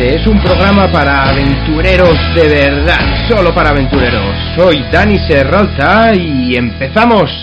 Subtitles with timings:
[0.00, 4.34] Es un programa para aventureros de verdad, solo para aventureros.
[4.56, 7.39] Soy Dani Serralta y empezamos.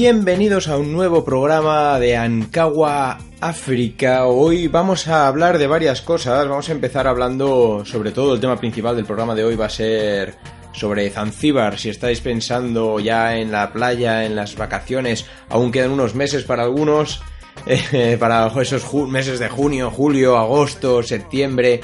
[0.00, 4.24] Bienvenidos a un nuevo programa de Ankawa África.
[4.24, 6.48] Hoy vamos a hablar de varias cosas.
[6.48, 9.68] Vamos a empezar hablando, sobre todo, el tema principal del programa de hoy va a
[9.68, 10.36] ser
[10.72, 11.78] sobre Zanzíbar.
[11.78, 16.62] Si estáis pensando ya en la playa, en las vacaciones, aún quedan unos meses para
[16.62, 17.20] algunos,
[17.66, 21.82] eh, para esos meses de junio, julio, agosto, septiembre,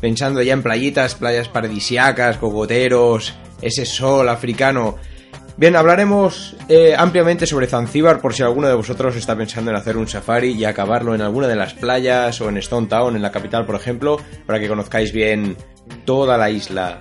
[0.00, 5.15] pensando ya en playitas, playas paradisiacas, cocoteros, ese sol africano.
[5.58, 9.96] Bien, hablaremos eh, ampliamente sobre Zanzíbar por si alguno de vosotros está pensando en hacer
[9.96, 13.32] un safari y acabarlo en alguna de las playas o en Stone Town, en la
[13.32, 15.56] capital, por ejemplo, para que conozcáis bien
[16.04, 17.00] toda la isla.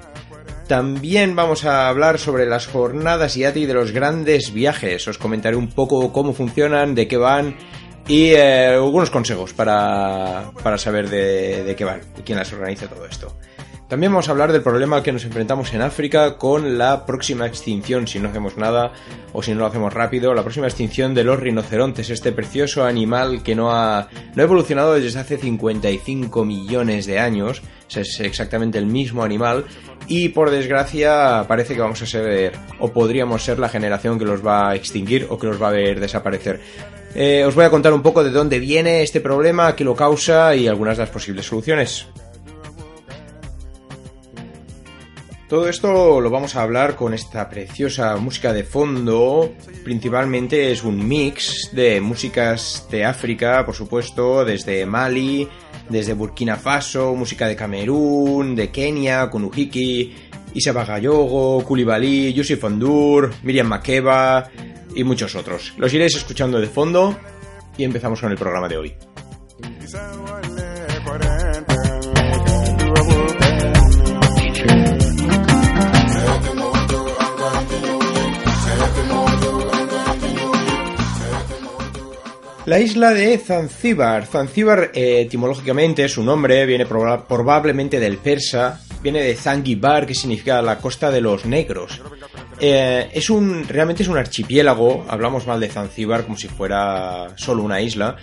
[0.70, 5.06] También vamos a hablar sobre las jornadas IATI de los grandes viajes.
[5.10, 7.58] Os comentaré un poco cómo funcionan, de qué van
[8.08, 12.88] y eh, algunos consejos para, para saber de, de qué van y quién las organiza
[12.88, 13.36] todo esto.
[13.88, 18.08] También vamos a hablar del problema que nos enfrentamos en África con la próxima extinción,
[18.08, 18.94] si no hacemos nada
[19.32, 23.44] o si no lo hacemos rápido, la próxima extinción de los rinocerontes, este precioso animal
[23.44, 27.62] que no ha, no ha evolucionado desde hace 55 millones de años,
[27.96, 29.66] es exactamente el mismo animal
[30.08, 34.44] y por desgracia parece que vamos a ser o podríamos ser la generación que los
[34.44, 36.60] va a extinguir o que los va a ver desaparecer.
[37.14, 40.56] Eh, os voy a contar un poco de dónde viene este problema, qué lo causa
[40.56, 42.08] y algunas de las posibles soluciones.
[45.56, 49.54] Todo esto lo vamos a hablar con esta preciosa música de fondo.
[49.86, 55.48] Principalmente es un mix de músicas de África, por supuesto, desde Mali,
[55.88, 60.14] desde Burkina Faso, música de Camerún, de Kenia, con Uhiki,
[60.54, 64.52] Isa Bagayogo, Koulibaly, Yusuf Ondur, Miriam Makeba
[64.94, 65.74] y muchos otros.
[65.78, 67.18] Los iréis escuchando de fondo
[67.78, 68.94] y empezamos con el programa de hoy.
[82.66, 84.26] La isla de Zanzíbar.
[84.26, 90.64] Zanzíbar, eh, etimológicamente, su nombre viene proba probablemente del persa, viene de Zangibar, que significa
[90.64, 92.02] la costa de los negros.
[92.60, 97.62] Eh, es un, realmente es un archipiélago, hablamos mal de Zanzíbar como si fuera solo
[97.62, 98.16] una isla.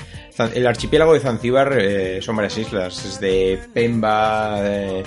[0.53, 5.05] El archipiélago de Zanzíbar eh, son varias islas, desde Pemba, eh,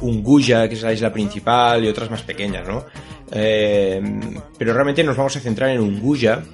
[0.00, 2.84] Unguya, que es la isla principal, y otras más pequeñas, ¿no?
[3.30, 6.44] Pero realmente nos vamos a centrar en Unguja,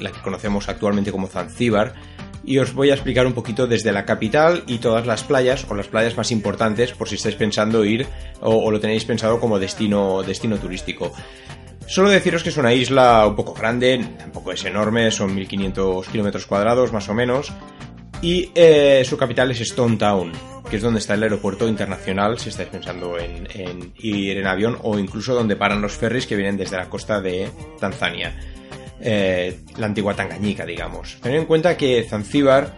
[0.00, 1.94] la que conocemos actualmente como Zanzíbar,
[2.46, 5.74] y os voy a explicar un poquito desde la capital y todas las playas o
[5.74, 8.06] las playas más importantes por si estáis pensando ir
[8.40, 11.12] o, lo tenéis pensado como destino, destino turístico.
[11.88, 16.46] Solo deciros que es una isla un poco grande, tampoco es enorme, son 1500 kilómetros
[16.46, 17.52] cuadrados más o menos,
[18.22, 20.32] y eh, su capital es Stone Town,
[20.68, 24.78] que es donde está el aeropuerto internacional si estáis pensando en, en ir en avión
[24.82, 28.34] o incluso donde paran los ferries que vienen desde la costa de Tanzania.
[29.00, 31.18] Eh, la antigua Tangañica, digamos.
[31.20, 32.74] Tened en cuenta que Zanzíbar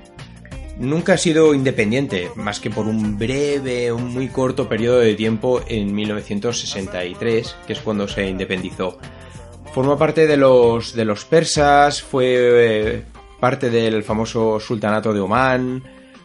[0.79, 5.63] nunca ha sido independiente, más que por un breve, un muy corto periodo de tiempo
[5.67, 8.99] en 1963, que es cuando se independizó.
[9.73, 13.03] Formó parte de los, de los persas, fue eh,
[13.39, 15.83] parte del famoso sultanato de Omán.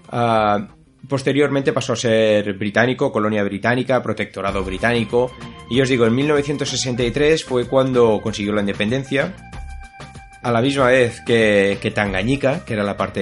[0.10, 0.70] Ah,
[1.08, 5.32] posteriormente pasó a ser británico, colonia británica, protectorado británico.
[5.70, 9.36] Y os digo, en 1963 fue cuando consiguió la independencia
[10.44, 13.20] a la misma vez que, que Tanganyika, que era la parte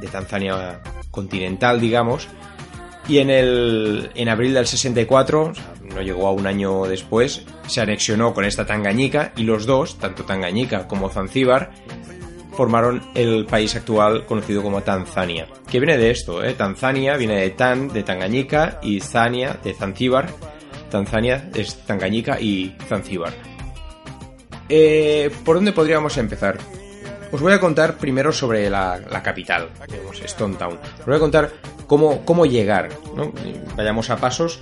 [0.00, 0.80] de, Tanzania
[1.10, 2.28] continental, digamos,
[3.08, 5.52] y en, el, en abril del 64,
[5.94, 10.24] no llegó a un año después, se anexionó con esta Tanganyika y los dos, tanto
[10.24, 11.72] Tanganyika como Zanzíbar,
[12.52, 15.48] formaron el país actual conocido como Tanzania.
[15.68, 16.54] Que viene de esto, ¿eh?
[16.54, 20.28] Tanzania viene de Tan, de Tanganyika, y Zania, de Zanzíbar.
[20.90, 23.49] Tanzania es Tanganyika y Zanzíbar.
[24.72, 26.56] Eh, ¿Por dónde podríamos empezar?
[27.32, 30.78] Os voy a contar primero sobre la, capital, digamos, Stone Town.
[31.00, 31.50] Os voy a contar
[31.86, 33.32] cómo, cómo llegar, ¿no?
[33.76, 34.60] Vayamos a pasos.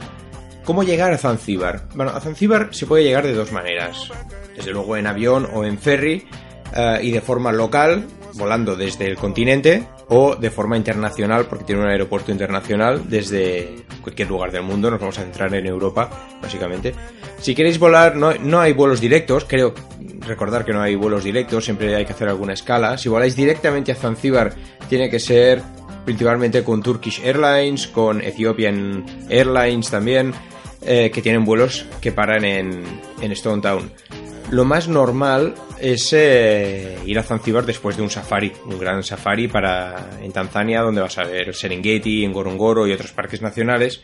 [0.65, 1.89] ¿Cómo llegar a Zanzíbar?
[1.95, 4.11] Bueno, a Zanzíbar se puede llegar de dos maneras.
[4.57, 6.27] Desde luego en avión o en ferry
[6.75, 11.83] eh, y de forma local, volando desde el continente o de forma internacional porque tiene
[11.83, 14.91] un aeropuerto internacional desde cualquier lugar del mundo.
[14.91, 16.11] Nos vamos a centrar en Europa,
[16.41, 16.95] básicamente.
[17.39, 19.75] Si queréis volar, no, no hay vuelos directos, creo
[20.21, 22.97] recordar que no hay vuelos directos, siempre hay que hacer alguna escala.
[22.99, 24.55] Si voláis directamente a Zanzíbar,
[24.89, 25.63] tiene que ser
[26.05, 30.33] principalmente con Turkish Airlines, con Ethiopian Airlines también,
[30.83, 32.83] eh, que tienen vuelos que paran en,
[33.21, 33.91] en Stone Town.
[34.51, 39.47] Lo más normal es eh, ir a Zanzíbar después de un safari, un gran safari
[39.47, 44.03] para en Tanzania, donde vas a ver Serengeti, Ngorongoro y otros parques nacionales.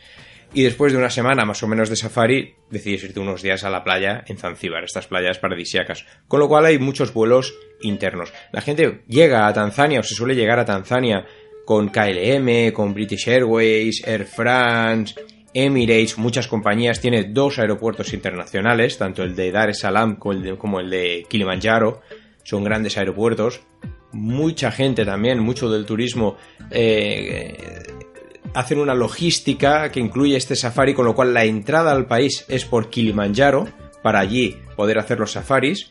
[0.53, 3.71] Y después de una semana más o menos de safari, decides irte unos días a
[3.71, 6.05] la playa en Zanzíbar, estas playas paradisíacas.
[6.29, 8.31] Con lo cual hay muchos vuelos internos.
[8.53, 11.25] La gente llega a Tanzania o se suele llegar a Tanzania
[11.65, 15.15] con KLM, con British Airways, Air France,
[15.55, 20.91] Emirates, muchas compañías, tiene dos aeropuertos internacionales, tanto el de Dar es Salaam como el
[20.91, 22.01] de, Kilimanjaro,
[22.43, 23.61] son grandes aeropuertos.
[24.13, 26.37] Mucha gente también, mucho del turismo,
[26.71, 27.57] eh,
[28.53, 32.65] hacen una logística que incluye este safari, con lo cual la entrada al país es
[32.65, 33.69] por Kilimanjaro,
[34.03, 35.91] para allí poder hacer los safaris,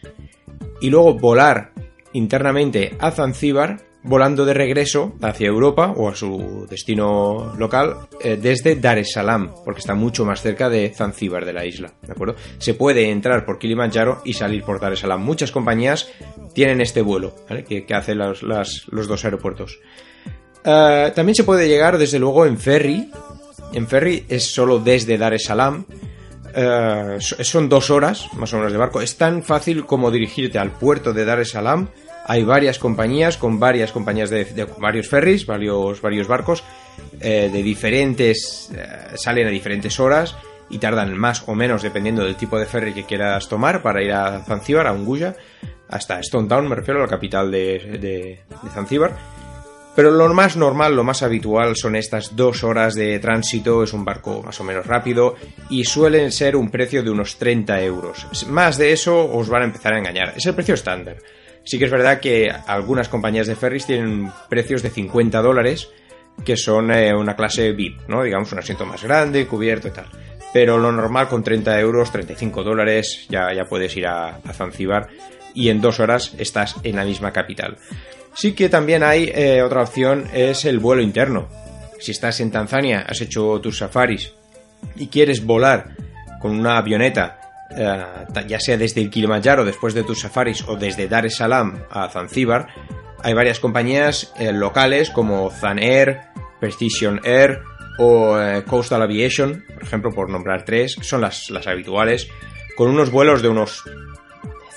[0.81, 1.71] y luego volar
[2.12, 8.75] internamente a Zanzíbar volando de regreso hacia Europa o a su destino local eh, desde
[8.75, 12.35] Dar es Salaam, porque está mucho más cerca de Zanzíbar de la isla, ¿de acuerdo?
[12.57, 15.21] Se puede entrar por Kilimanjaro y salir por Dar es Salaam.
[15.21, 16.09] Muchas compañías
[16.53, 17.63] tienen este vuelo, ¿vale?
[17.63, 18.41] Que, hacen los,
[18.91, 19.79] dos aeropuertos.
[20.65, 23.09] Eh, también se puede llegar desde luego en ferry.
[23.74, 25.86] En ferry es solo desde Dar es Salaam.
[26.55, 29.01] Eh, son dos horas más o menos de barco.
[29.01, 31.88] Es tan fácil como dirigirte al puerto de Dar es Salaam
[32.25, 36.63] hay varias compañías con varias compañías de, varios ferries, varios, varios barcos
[37.20, 40.36] eh, de diferentes eh, salen a diferentes horas
[40.70, 44.12] y tardan más o menos dependiendo del tipo de ferry que quieras tomar para ir
[44.12, 45.36] a Zanzíbar, a Unguya,
[45.89, 48.39] hasta Stone Town, me refiero a la capital de, de,
[48.74, 49.15] Zanzíbar.
[49.96, 54.03] Pero lo más normal, lo más habitual son estas dos horas de tránsito, es un
[54.03, 55.36] barco más o menos rápido
[55.70, 58.25] y suelen ser un precio de unos 30 euros.
[58.48, 60.34] Más de eso os van a empezar a engañar.
[60.36, 61.18] Es el precio estándar.
[61.63, 65.89] Sí que es verdad que algunas compañías de ferries tienen precios de 50 dólares,
[66.43, 68.24] que son eh, una clase VIP, ¿no?
[68.24, 70.08] Digamos, un asiento más grande, cubierto y tal.
[70.51, 75.08] Pero lo normal con 30 euros, 35 dólares, ya, ya puedes ir a, Zanzibar
[75.55, 77.77] y en dos horas estás en la misma capital.
[78.36, 81.48] Sí que también hay eh, otra opción, es el vuelo interno.
[82.00, 84.34] Si estás en Tanzania, has hecho tus safaris
[84.96, 85.96] y quieres volar
[86.41, 88.03] con una avioneta eh,
[88.48, 92.10] ya sea desde el Kilimanjaro después de tus safaris o desde Dar es Salaam a
[92.10, 92.67] Zanzíbar,
[93.22, 96.22] hay varias compañías eh, locales como Zan Air,
[96.60, 97.62] Precision Air
[97.98, 102.27] o eh, Coastal Aviation, por ejemplo, por nombrar tres, son las, las habituales,
[102.75, 103.84] con unos vuelos de unos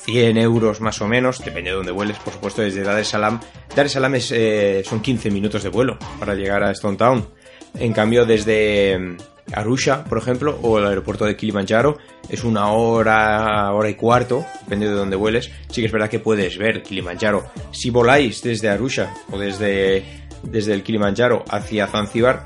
[0.04, 3.40] 100 euros más o menos, depende de dónde vueles, por supuesto, desde Dar es Salaam.
[3.74, 7.26] Dar es Salaam son 15 minutos de vuelo para llegar a Stone Town.
[7.78, 9.16] En cambio, desde,
[9.52, 11.98] Arusha, por ejemplo, o el aeropuerto de Kilimanjaro.
[12.28, 15.50] Es una hora, hora y cuarto, depende de dónde vueles.
[15.70, 17.46] Sí que es verdad que puedes ver Kilimanjaro.
[17.70, 20.04] Si voláis desde Arusha o desde,
[20.42, 22.44] desde el Kilimanjaro hacia Zanzíbar,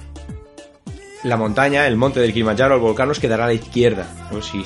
[1.22, 4.28] la montaña, el monte del Kilimanjaro, el volcán os quedará a la izquierda.
[4.32, 4.40] ¿no?
[4.40, 4.62] Si,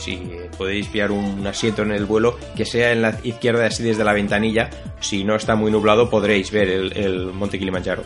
[0.57, 4.13] podéis pillar un asiento en el vuelo que sea en la izquierda así desde la
[4.13, 8.05] ventanilla, si no está muy nublado podréis ver el monte Kilimanjaro.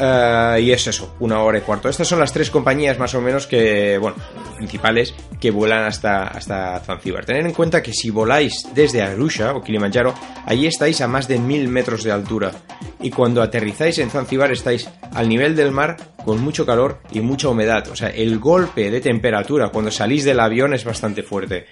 [0.00, 1.88] Uh, y es eso, una hora y cuarto.
[1.88, 4.16] Estas son las tres compañías más o menos que, bueno,
[4.56, 7.24] principales que vuelan hasta, hasta Zanzíbar.
[7.24, 10.14] Tened en cuenta que si voláis desde Arusha o Kilimanjaro,
[10.46, 12.52] allí estáis a más de mil metros de altura.
[13.00, 17.48] Y cuando aterrizáis en Zanzíbar estáis al nivel del mar con mucho calor y mucha
[17.48, 17.88] humedad.
[17.88, 21.66] O sea, el golpe de temperatura cuando salís del avión es bastante fuerte.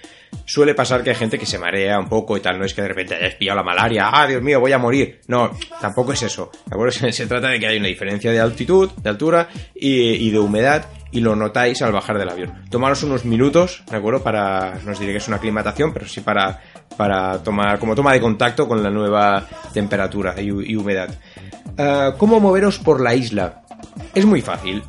[0.45, 2.81] Suele pasar que hay gente que se marea un poco y tal, no es que
[2.81, 5.19] de repente hayáis pillado la malaria, ah, Dios mío, voy a morir.
[5.27, 6.51] No, tampoco es eso.
[6.65, 6.91] ¿De acuerdo?
[7.11, 11.19] Se trata de que hay una diferencia de altitud, de altura y, de humedad y
[11.19, 12.53] lo notáis al bajar del avión.
[12.69, 14.23] Tomaros unos minutos, ¿de acuerdo?
[14.23, 16.61] Para, no os diré que es una aclimatación, pero sí para,
[16.95, 21.09] para tomar, como toma de contacto con la nueva temperatura y, humedad.
[21.77, 23.63] Uh, ¿Cómo moveros por la isla?
[24.13, 24.81] Es muy fácil.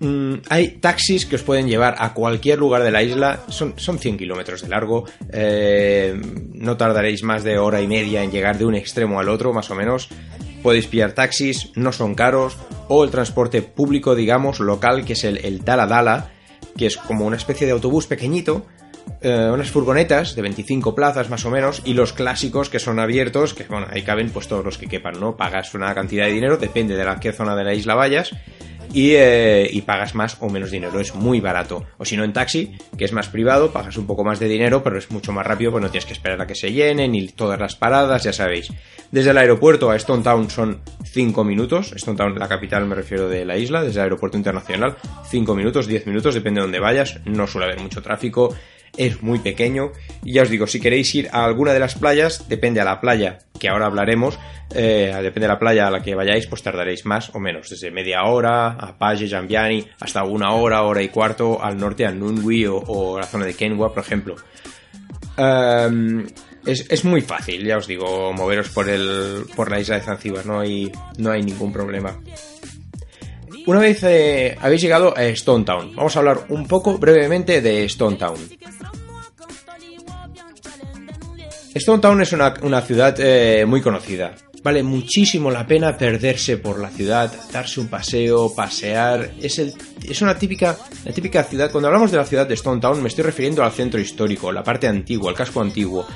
[0.00, 3.98] Mm, hay taxis que os pueden llevar a cualquier lugar de la isla, son, son
[3.98, 6.18] 100 kilómetros de largo, eh,
[6.54, 9.70] no tardaréis más de hora y media en llegar de un extremo al otro, más
[9.70, 10.08] o menos.
[10.62, 12.56] Podéis pillar taxis, no son caros,
[12.88, 16.30] o el transporte público, digamos, local, que es el, el Dala Dala,
[16.76, 18.66] que es como una especie de autobús pequeñito,
[19.20, 23.52] eh, unas furgonetas de 25 plazas más o menos y los clásicos que son abiertos,
[23.52, 25.36] que bueno, ahí caben pues todos los que quepan, ¿no?
[25.36, 28.34] Pagas una cantidad de dinero, depende de la qué zona de la isla vayas.
[28.92, 31.86] Y, eh, y, pagas más o menos dinero, es muy barato.
[31.96, 34.82] O si no en taxi, que es más privado, pagas un poco más de dinero,
[34.82, 37.28] pero es mucho más rápido, pues no tienes que esperar a que se llenen y
[37.28, 38.72] todas las paradas, ya sabéis.
[39.12, 43.28] Desde el aeropuerto a Stone Town son 5 minutos, Stone Town, la capital me refiero
[43.28, 44.96] de la isla, desde el aeropuerto internacional,
[45.28, 48.54] 5 minutos, 10 minutos, depende de dónde vayas, no suele haber mucho tráfico,
[49.00, 49.92] es muy pequeño.
[50.24, 53.00] Y ya os digo, si queréis ir a alguna de las playas, depende a la
[53.00, 54.38] playa, que ahora hablaremos,
[54.74, 57.90] eh, depende de la playa a la que vayáis, pues tardaréis más o menos, desde
[57.90, 62.66] media hora a Paje, Jambiani, hasta una hora, hora y cuarto al norte a Nunwi
[62.66, 64.36] o, o la zona de Kenwa, por ejemplo.
[65.38, 66.26] Um,
[66.66, 70.44] es, es, muy fácil, ya os digo, moveros por, el, por la isla de Zanzíbar,
[70.44, 72.20] no hay, no hay ningún problema.
[73.66, 77.84] Una vez eh, habéis llegado a Stone Town, vamos a hablar un poco brevemente de
[77.84, 78.36] Stone Town.
[81.74, 84.34] Stone Town es una, una ciudad eh, muy conocida.
[84.62, 89.30] Vale muchísimo la pena perderse por la ciudad, darse un paseo, pasear.
[89.40, 91.70] Es, es una típica, la típica ciudad.
[91.70, 94.64] Cuando hablamos de la ciudad de Stone Town, me estoy refiriendo al centro histórico, la
[94.64, 96.06] parte antigua, el casco antiguo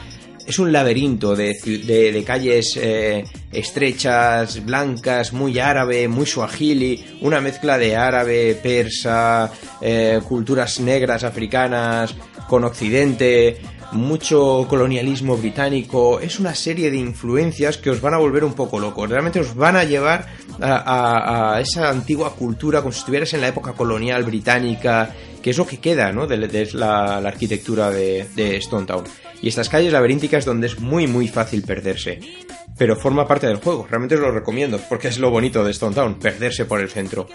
[0.46, 7.40] es un laberinto de, de, de calles eh, estrechas, blancas, muy árabe, muy suajili, una
[7.40, 12.14] mezcla de árabe, persa, eh, culturas negras africanas,
[12.49, 13.58] con occidente,
[13.94, 18.78] mucho colonialismo británico, es una serie de influencias que os van a volver un poco
[18.78, 20.26] locos, realmente os van a llevar
[20.60, 25.66] a, esa antigua cultura como si estuvieras en la época colonial británica, que es lo
[25.66, 26.26] que queda ¿no?
[26.26, 29.04] de, la, arquitectura de, de Stone Town.
[29.40, 32.20] Y estas calles laberínticas donde es muy muy fácil perderse.
[32.76, 35.94] Pero forma parte del juego, realmente os lo recomiendo, porque es lo bonito de Stone
[35.94, 37.28] Town, perderse por el centro.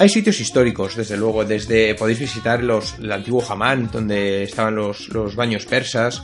[0.00, 5.10] Hay sitios históricos, desde luego, desde podéis visitar los, el antiguo Hamán, donde estaban los,
[5.10, 6.22] los baños persas,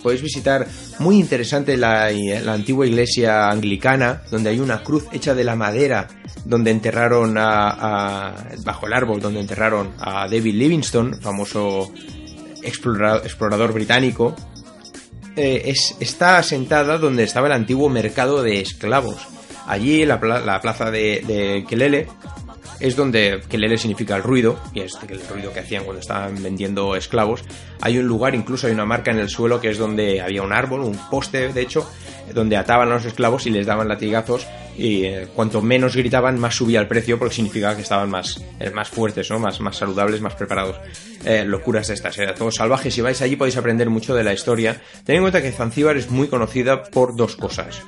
[0.00, 0.64] podéis visitar
[1.00, 6.06] muy interesante la, la, antigua iglesia anglicana, donde hay una cruz hecha de la madera,
[6.44, 8.32] donde enterraron a,
[8.64, 11.92] bajo el árbol, donde enterraron a David Livingstone, famoso
[12.62, 14.36] explorador, explorador británico.
[15.34, 19.26] Eh, es, está asentada donde estaba el antiguo mercado de esclavos.
[19.66, 22.06] Allí, la, la plaza de, de Kelele,
[22.80, 26.96] es donde Kelele significa el ruido, y es el ruido que hacían cuando estaban vendiendo
[26.96, 27.44] esclavos.
[27.80, 30.52] Hay un lugar, incluso hay una marca en el suelo que es donde había un
[30.52, 31.88] árbol, un poste de hecho,
[32.34, 36.54] donde ataban a los esclavos y les daban latigazos y eh, cuanto menos gritaban más
[36.54, 39.38] subía el precio porque significaba que estaban más, eh, más fuertes, ¿no?
[39.38, 40.76] más, más saludables, más preparados.
[41.24, 42.90] Eh, locuras de estas, era todo salvaje.
[42.90, 44.80] Si vais allí podéis aprender mucho de la historia.
[45.04, 47.82] Tened en cuenta que Zanzíbar es muy conocida por dos cosas.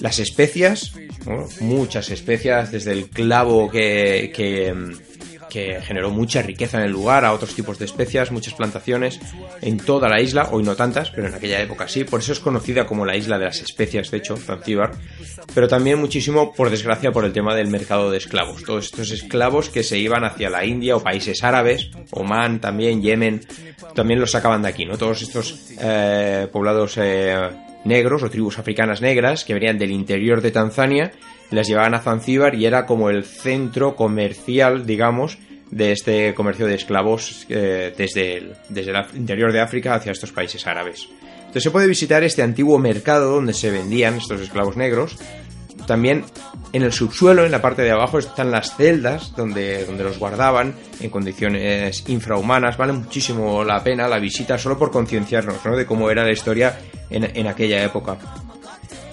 [0.00, 0.92] Las especias,
[1.60, 4.72] muchas especias, desde el clavo que, que
[5.48, 9.18] que generó mucha riqueza en el lugar, a otros tipos de especias, muchas plantaciones
[9.60, 12.40] en toda la isla, hoy no tantas, pero en aquella época sí, por eso es
[12.40, 14.92] conocida como la isla de las especias, de hecho, Zanzíbar,
[15.54, 19.70] pero también muchísimo, por desgracia, por el tema del mercado de esclavos, todos estos esclavos
[19.70, 23.40] que se iban hacia la India o países árabes, Oman también, Yemen,
[23.94, 24.98] también los sacaban de aquí, ¿no?
[24.98, 27.36] Todos estos eh, poblados eh,
[27.84, 31.12] negros o tribus africanas negras que venían del interior de Tanzania
[31.50, 35.38] las llevaban a Zanzíbar y era como el centro comercial, digamos,
[35.70, 40.32] de este comercio de esclavos eh, desde, el, desde el interior de África hacia estos
[40.32, 41.08] países árabes.
[41.38, 45.16] Entonces se puede visitar este antiguo mercado donde se vendían estos esclavos negros.
[45.88, 46.22] También
[46.74, 50.74] en el subsuelo, en la parte de abajo, están las celdas donde, donde los guardaban
[51.00, 52.76] en condiciones infrahumanas.
[52.76, 55.74] Vale muchísimo la pena la visita solo por concienciarnos ¿no?
[55.74, 56.78] de cómo era la historia
[57.08, 58.18] en, en aquella época.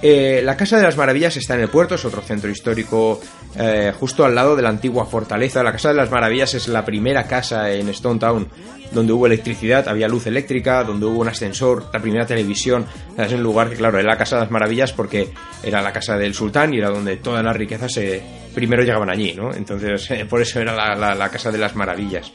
[0.07, 3.19] Eh, la Casa de las Maravillas está en el puerto, es otro centro histórico
[3.57, 5.63] eh, justo al lado de la antigua fortaleza.
[5.63, 8.47] La Casa de las Maravillas es la primera casa en Stone Town
[8.91, 12.85] donde hubo electricidad, había luz eléctrica, donde hubo un ascensor, la primera televisión.
[13.17, 15.33] Es un lugar que, claro, era la Casa de las Maravillas porque
[15.63, 18.21] era la casa del sultán y era donde todas las riquezas se,
[18.55, 19.53] primero llegaban allí, ¿no?
[19.53, 22.31] Entonces, por eso era la, Casa de las Maravillas.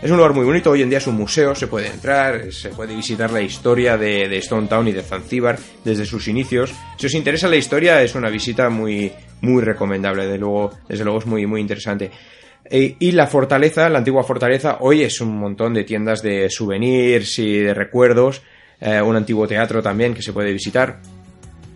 [0.00, 2.70] Es un lugar muy bonito, hoy en día es un museo, se puede entrar, se
[2.70, 6.72] puede visitar la historia de, Stone Town y de Zanzíbar desde sus inicios.
[6.96, 11.18] Si os interesa la historia, es una visita muy, muy recomendable, de luego, desde luego
[11.18, 12.10] es muy, muy interesante.
[12.64, 17.38] E, y la fortaleza, la antigua fortaleza, hoy es un montón de tiendas de souvenirs
[17.40, 18.42] y de recuerdos,
[18.80, 21.00] eh, un antiguo teatro también que se puede visitar.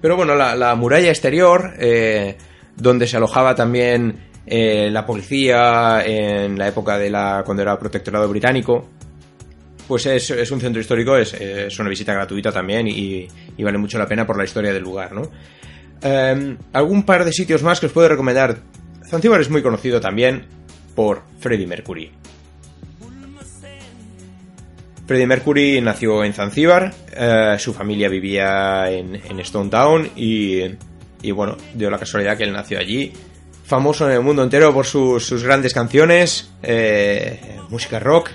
[0.00, 2.36] Pero bueno, la, muralla exterior, eh,
[2.78, 8.28] donde se alojaba también eh, la policía en la época de la cuando era protectorado
[8.28, 8.88] británico,
[9.86, 13.26] pues es, un centro histórico, es, una visita gratuita también y,
[13.58, 15.22] vale mucho la pena por la historia del lugar, ¿no?
[16.72, 18.58] algún par de sitios más que os puedo recomendar.
[19.08, 20.46] Zanzíbar es muy conocido también,
[20.94, 22.10] por Freddie Mercury.
[25.06, 30.60] Freddie Mercury nació en Zanzíbar, eh, su familia vivía en, Stone Town y,
[31.32, 33.12] bueno, dio la casualidad que él nació allí.
[33.64, 38.30] Famoso en el mundo entero por sus, grandes canciones, eh, música rock.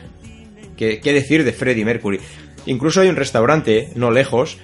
[0.78, 2.20] ¿Qué, ¿Qué decir de Freddie Mercury?
[2.66, 4.58] Incluso hay un restaurante no lejos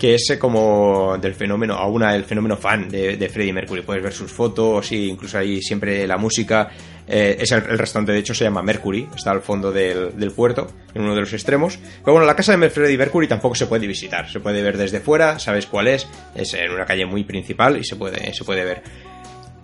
[0.00, 3.82] que es como del fenómeno, aún el fenómeno fan de, de, Freddie Mercury.
[3.82, 6.70] Puedes ver sus fotos y incluso ahí siempre la música.
[7.06, 11.02] Eh, es el, restaurante, de hecho, se llama Mercury, está al fondo del, puerto, en
[11.02, 11.76] uno de los extremos.
[11.76, 15.00] Pero bueno, la casa de Freddie Mercury tampoco se puede visitar, se puede ver desde
[15.00, 18.64] fuera, sabes cuál es, es en una calle muy principal y se puede, se puede
[18.64, 18.82] ver.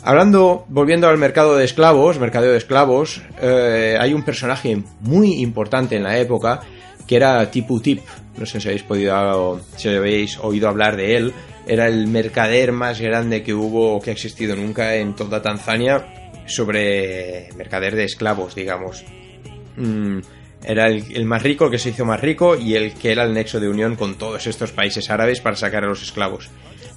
[0.02, 5.96] Hablando, volviendo al mercado de esclavos, mercado de esclavos, eh, hay un personaje muy importante
[5.96, 6.60] en la época
[7.06, 8.00] que era Tipu Tip.
[8.36, 11.32] No sé si habéis podido, si habéis oído hablar de él.
[11.66, 17.48] Era el mercader más grande que hubo, que ha existido nunca en toda Tanzania sobre
[17.56, 19.04] mercader de esclavos, digamos.
[19.76, 20.20] Mm,
[20.64, 23.32] era el, más rico, el que se hizo más rico y el que era el
[23.32, 26.50] nexo de unión con todos estos países árabes para sacar a los esclavos.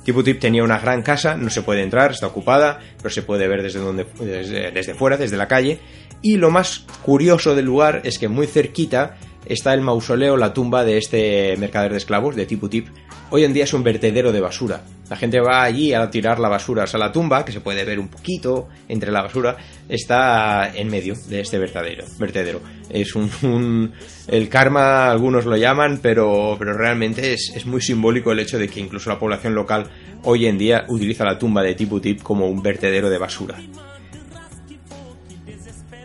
[0.04, 3.48] Tipu Tip tenía una gran casa, no se puede entrar, está ocupada, pero se puede
[3.48, 5.80] ver desde, donde, desde, desde fuera, desde la calle.
[6.22, 9.18] Y lo más curioso del lugar es que muy cerquita
[9.50, 12.88] está el mausoleo, la tumba de este mercader de esclavos, de Tipu Tip.
[13.32, 14.84] Hoy en día es un vertedero de basura.
[15.10, 16.84] La gente va allí a tirar la basura.
[16.84, 19.58] O sea, la tumba, que se puede ver un poquito entre la basura,
[19.88, 22.06] está en medio de este vertedero.
[22.20, 22.62] vertedero.
[22.90, 23.92] Es un,
[24.28, 28.68] El karma, algunos lo llaman, pero, pero realmente es, es muy simbólico el hecho de
[28.68, 29.88] que incluso la población local
[30.24, 33.60] hoy en día utiliza la tumba de Tipu Tip como un vertedero de basura.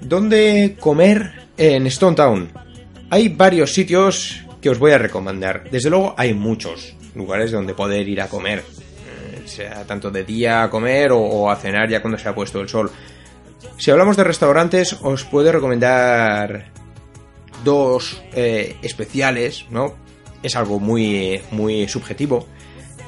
[0.00, 2.63] ¿Dónde comer en Stone Town?
[3.14, 5.70] Hay varios sitios que os voy a recomendar.
[5.70, 8.58] Desde luego hay muchos lugares donde poder ir a comer.
[8.58, 12.60] Eh, sea tanto de día a comer o, a cenar ya cuando se ha puesto
[12.60, 12.90] el sol.
[13.78, 16.72] Si hablamos de restaurantes, os puedo recomendar
[17.62, 19.94] dos eh, especiales, ¿no?
[20.42, 22.48] Es algo muy, muy subjetivo.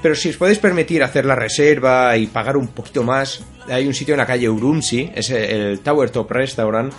[0.03, 3.95] Pero si os podéis permitir hacer la reserva y pagar un poquito más, hay un
[3.95, 6.95] sitio en la calle Urumsi, es el Tower Top Restaurant,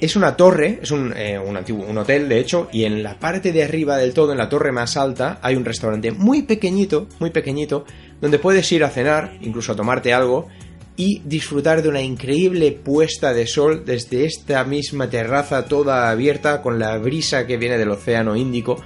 [0.00, 3.64] es una torre, es un, eh, antiguo, hotel de hecho, y en la parte de
[3.64, 7.84] arriba del todo, en la torre más alta, hay un restaurante muy pequeñito, muy pequeñito,
[8.20, 10.48] donde puedes ir a cenar, incluso a tomarte algo,
[10.96, 16.80] y disfrutar de una increíble puesta de sol desde esta misma terraza toda abierta con
[16.80, 18.82] la brisa que viene del océano Índico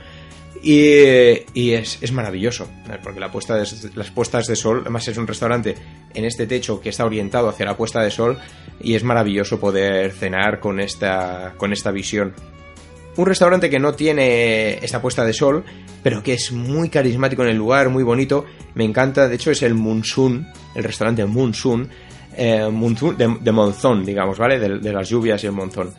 [0.62, 2.68] y, es, maravilloso,
[3.02, 3.62] porque la puesta
[3.94, 5.74] las puestas de sol, además es un restaurante
[6.14, 8.38] en este techo que está orientado hacia la puesta de sol
[8.80, 12.34] y es maravilloso poder cenar con esta, con esta visión.
[13.16, 15.64] Un restaurante que no tiene esta puesta de sol,
[16.02, 18.46] pero que es muy carismático en el lugar, muy bonito.
[18.74, 21.90] Me encanta, de hecho es el Monsoon, el restaurante Monsoon,
[22.34, 22.70] eh,
[23.18, 24.58] de, monzón, digamos, ¿vale?
[24.58, 25.92] De, de, las lluvias y el monzón.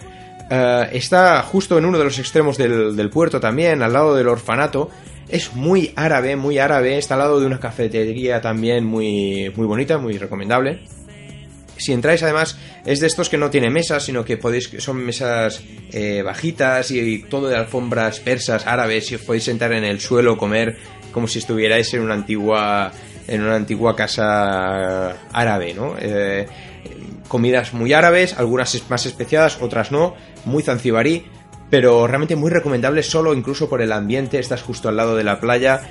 [0.50, 4.90] Eh, está justo en uno de los extremos del, puerto también, al lado del orfanato.
[5.30, 6.98] Es muy árabe, muy árabe.
[6.98, 10.82] Está al lado de una cafetería también muy, muy bonita, muy recomendable.
[11.78, 15.64] Si entráis, además, es de estos que no tiene mesas, sino que podéis, son mesas
[15.92, 20.38] eh, bajitas y, todo de alfombras persas, árabes, y os podéis sentar en el suelo,
[20.38, 20.78] comer
[21.12, 22.92] como si estuvierais en una antigua,
[23.28, 25.96] en una antigua casa árabe, ¿no?
[26.00, 26.46] Eh,
[27.28, 30.16] comidas muy árabes, algunas más especiadas, otras no,
[30.46, 31.26] muy zanzibarí,
[31.70, 35.40] pero realmente muy recomendable solo incluso por el ambiente, estás justo al lado de la
[35.40, 35.82] playa,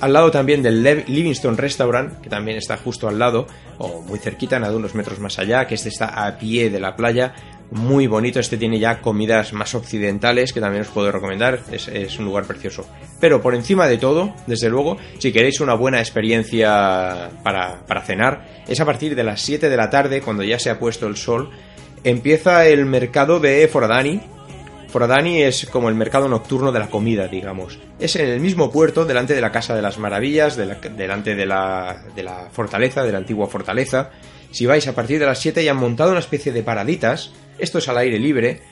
[0.00, 3.46] al lado también del Livingston Restaurant, que también está justo al lado,
[3.78, 6.96] o muy cerquita, nada, unos metros más allá, que este está a pie de la
[6.96, 7.34] playa,
[7.72, 12.26] muy bonito, este tiene ya comidas más occidentales que también os puedo recomendar, es, un
[12.26, 12.86] lugar precioso.
[13.22, 18.48] Pero por encima de todo, desde luego, si queréis una buena experiencia para, para cenar,
[18.66, 21.16] es a partir de las 7 de la tarde, cuando ya se ha puesto el
[21.16, 21.50] sol,
[22.02, 24.20] empieza el mercado de Foradani,
[24.88, 27.78] Foradani es como el mercado nocturno de la comida, digamos.
[28.00, 32.02] Es en el mismo puerto, delante de la Casa de las Maravillas, delante de la,
[32.16, 34.10] de la fortaleza, de la antigua fortaleza.
[34.50, 37.78] Si vais a partir de las 7 ya han montado una especie de paraditas, esto
[37.78, 38.62] es al aire libre,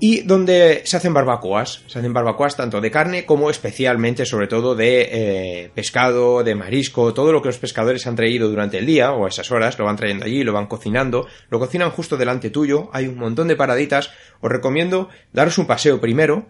[0.00, 1.82] y donde se hacen barbacoas.
[1.86, 7.14] Se hacen barbacoas tanto de carne como especialmente, sobre todo, de eh, pescado, de marisco,
[7.14, 9.84] todo lo que los pescadores han traído durante el día o a esas horas, lo
[9.84, 13.56] van trayendo allí, lo van cocinando, lo cocinan justo delante tuyo, hay un montón de
[13.56, 14.10] paraditas.
[14.40, 16.48] Os recomiendo daros un paseo primero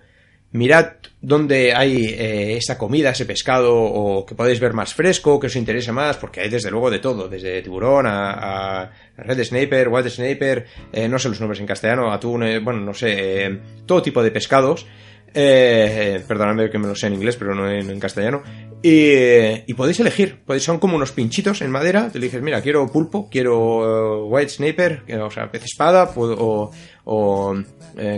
[0.54, 5.48] mirad dónde hay eh, esa comida, ese pescado, o que podéis ver más fresco, que
[5.48, 10.10] os interese más, porque hay desde luego de todo, desde tiburón a, red sniper, white
[10.10, 14.22] sniper, eh, no sé los nombres en castellano, atún, eh, bueno, no sé, todo tipo
[14.22, 14.86] de pescados.
[15.32, 18.44] perdonadme que me lo sé en inglés, pero no en, castellano.
[18.80, 22.10] Y, podéis elegir, podéis, son como unos pinchitos en madera.
[22.12, 26.70] Te dices, mira, quiero pulpo, quiero white sniper, o sea, pez espada, o,
[27.04, 27.54] o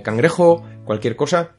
[0.02, 1.55] cangrejo, cualquier cosa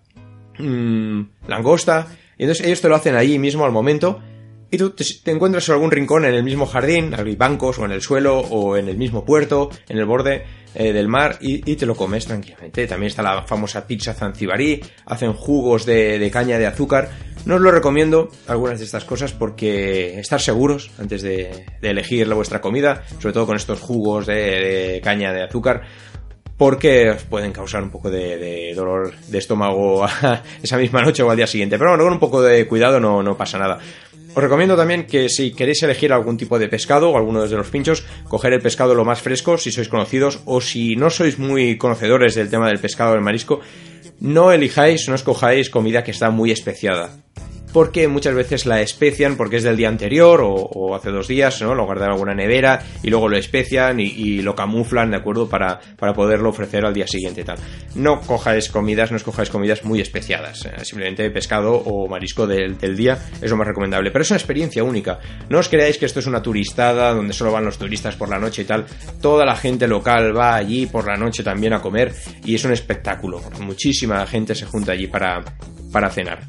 [0.57, 2.07] mmm, langosta.
[2.37, 4.21] Y entonces ellos te lo hacen allí mismo al momento.
[4.69, 7.91] Y tú te, encuentras en algún rincón en el mismo jardín, hay bancos o en
[7.91, 10.43] el suelo o en el mismo puerto, en el borde
[10.75, 12.85] eh, del mar y, te lo comes tranquilamente.
[12.85, 17.09] También está la famosa pizza zanzibarí, hacen jugos de, caña de azúcar.
[17.45, 22.35] No os lo recomiendo algunas de estas cosas porque estar seguros antes de, elegir la
[22.35, 25.83] vuestra comida, sobre todo con estos jugos de caña de azúcar,
[26.57, 30.05] porque pueden causar un poco de, dolor de estómago
[30.63, 31.77] esa misma noche o al día siguiente.
[31.77, 33.79] Pero bueno, con un poco de cuidado no, no pasa nada.
[34.35, 37.69] Os recomiendo también que si queréis elegir algún tipo de pescado o alguno de los
[37.69, 41.77] pinchos, coger el pescado lo más fresco si sois conocidos o si no sois muy
[41.77, 43.61] conocedores del tema del pescado o del marisco,
[44.19, 47.17] no elijáis, no escojáis comida que está muy especiada
[47.77, 51.75] porque muchas veces la especian porque es del día anterior o, hace dos días, ¿no?
[51.75, 55.47] Lo guardan alguna nevera y luego lo especian y, lo camuflan, ¿de acuerdo?
[55.47, 57.59] Para, para, poderlo ofrecer al día siguiente tal.
[57.93, 60.65] No cojáis comidas, no escojáis comidas muy especiadas.
[60.65, 60.71] ¿eh?
[60.83, 64.09] Simplemente pescado o marisco del, del, día es lo más recomendable.
[64.09, 65.19] Pero es una experiencia única.
[65.47, 68.39] No os creáis que esto es una turistada donde solo van los turistas por la
[68.39, 68.87] noche y tal.
[69.21, 72.11] Toda la gente local va allí por la noche también a comer
[72.43, 73.39] y es un espectáculo.
[73.59, 75.43] Muchísima gente se junta allí para,
[75.91, 76.39] para cenar.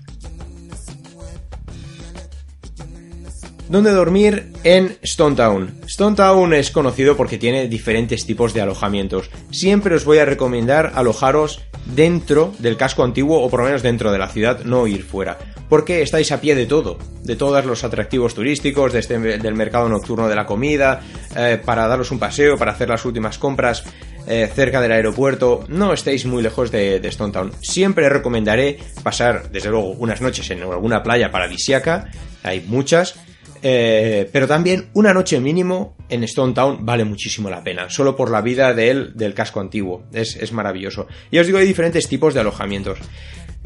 [3.68, 4.50] ¿Dónde dormir?
[4.64, 5.74] En Stone Town.
[5.86, 9.30] Stone Town es conocido porque tiene diferentes tipos de alojamientos.
[9.50, 14.10] Siempre os voy a recomendar alojaros dentro del casco antiguo o por lo menos dentro
[14.10, 15.36] de la ciudad, no ir fuera.
[15.68, 20.28] Porque estáis a pie de todo, de todos los atractivos turísticos, este, del mercado nocturno
[20.28, 21.02] de la comida,
[21.36, 23.84] eh, para daros un paseo, para hacer las últimas compras
[24.26, 25.66] eh, cerca del aeropuerto.
[25.68, 27.52] No estéis muy lejos de, de Stone Town.
[27.60, 32.10] Siempre recomendaré pasar, desde luego, unas noches en alguna playa paradisiaca.
[32.42, 33.27] Hay muchas
[33.62, 38.30] eh, pero también una noche mínimo en Stone Town vale muchísimo la pena, solo por
[38.30, 40.04] la vida de él, del casco antiguo.
[40.12, 41.06] Es, maravilloso.
[41.30, 42.98] Y os digo, hay diferentes tipos de alojamientos.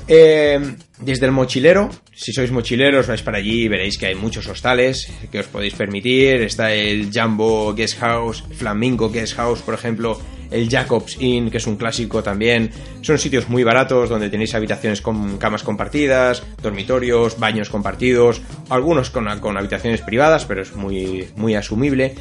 [0.09, 0.59] Eh,
[1.01, 5.13] desde el mochilero, si sois mochileros, vais para allí y veréis que hay muchos hostales
[5.31, 6.43] que os podéis permitir.
[6.43, 10.21] Está el Jumbo Guest House, Flamingo Guest House, por ejemplo,
[10.53, 12.71] el Jacobs Inn, que es un clásico también.
[13.01, 19.29] Son sitios muy baratos donde tenéis habitaciones con camas compartidas, dormitorios, baños compartidos, algunos con,
[19.29, 22.15] habitaciones privadas, pero es muy, muy asumible.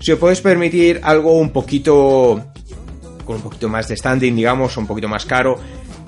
[0.00, 2.44] Si os podéis permitir algo un poquito
[3.24, 5.58] con un poquito más de standing, digamos, un poquito más caro.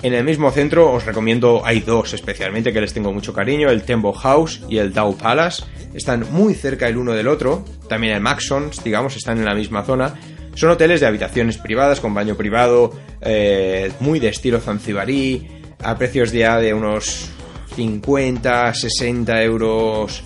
[0.01, 3.83] En el mismo centro os recomiendo, hay dos especialmente que les tengo mucho cariño, el
[3.83, 5.63] Tembo House y el Dow Palace.
[5.93, 7.65] Están muy cerca el uno del otro.
[7.87, 10.13] También el Maxons, digamos, están en la misma zona.
[10.55, 15.45] Son hoteles de habitaciones privadas con baño privado, eh, muy de estilo zanzibarí,
[15.83, 17.29] a precios ya de unos
[17.75, 20.23] 50, 60 euros,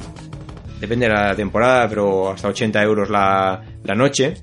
[0.80, 4.36] depende de la temporada, pero hasta 80 euros la, la noche.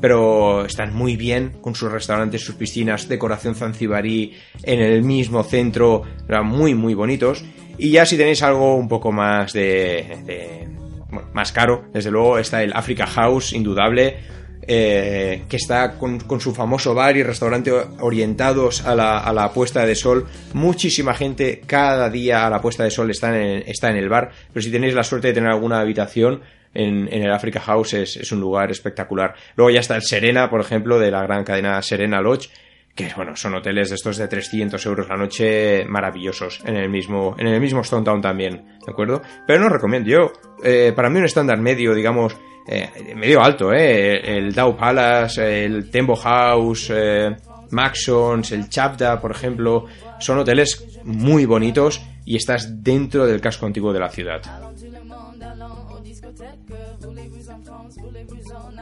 [0.00, 6.02] Pero están muy bien con sus restaurantes, sus piscinas, decoración zanzibarí en el mismo centro,
[6.44, 7.44] muy, muy bonitos.
[7.78, 10.68] Y ya si tenéis algo un poco más de, de
[11.08, 14.16] bueno, más caro, desde luego está el Africa House, indudable,
[14.66, 20.26] eh, que está con, su famoso bar y restaurante orientados a la, puesta de sol.
[20.54, 24.30] Muchísima gente cada día a la puesta de sol está en, está en el bar,
[24.52, 26.42] pero si tenéis la suerte de tener alguna habitación,
[26.74, 29.34] en, el Africa House es, un lugar espectacular.
[29.56, 32.48] Luego ya está el Serena, por ejemplo, de la gran cadena Serena Lodge,
[32.94, 37.34] que bueno, son hoteles de estos de 300 euros la noche maravillosos en el mismo,
[37.38, 39.22] en el mismo Stone Town también, ¿de acuerdo?
[39.46, 44.36] Pero no recomiendo, yo, eh, para mí un estándar medio, digamos, eh, medio alto, ¿eh?
[44.36, 47.34] El Dow Palace, el Tembo House, eh,
[47.70, 49.86] Maxons, el Chapda, por ejemplo,
[50.20, 54.42] son hoteles muy bonitos y estás dentro del casco antiguo de la ciudad.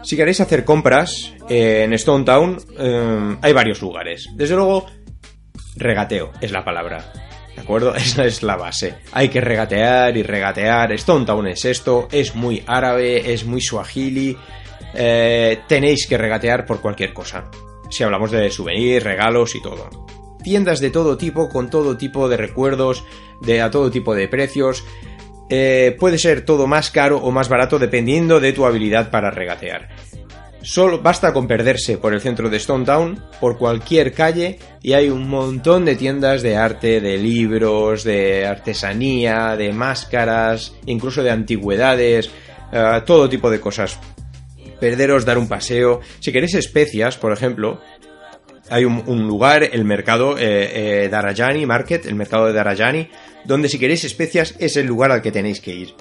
[0.03, 4.29] Si queréis hacer compras en Stone Town, eh, hay varios lugares.
[4.35, 4.87] Desde luego,
[5.77, 7.13] regateo es la palabra.
[7.55, 7.95] ¿De acuerdo?
[7.97, 8.95] Esa es la base.
[9.13, 10.93] Hay que regatear y regatear.
[10.93, 14.37] Stone Town es esto, es muy árabe, es muy suajili.
[14.95, 17.51] Eh, tenéis que regatear por cualquier cosa.
[17.91, 19.91] Si hablamos de souvenirs, regalos y todo.
[20.43, 23.05] Tiendas de todo tipo, con todo tipo de recuerdos,
[23.43, 24.85] de a todo tipo de precios.
[25.53, 29.89] Eh, puede ser todo más caro o más barato dependiendo de tu habilidad para regatear.
[30.63, 35.09] Solo basta con perderse por el centro de Stone Town, por cualquier calle, y hay
[35.09, 42.31] un montón de tiendas de arte, de libros, de artesanía, de máscaras, incluso de antigüedades,
[42.73, 43.99] eh, todo tipo de cosas.
[44.79, 46.01] Perderos, dar un paseo.
[46.21, 47.81] Si queréis especias, por ejemplo,
[48.69, 53.09] hay un, lugar, el mercado eh, Darajani Market, el mercado de Darajani,
[53.45, 55.95] donde si queréis especias es el lugar al que tenéis que ir.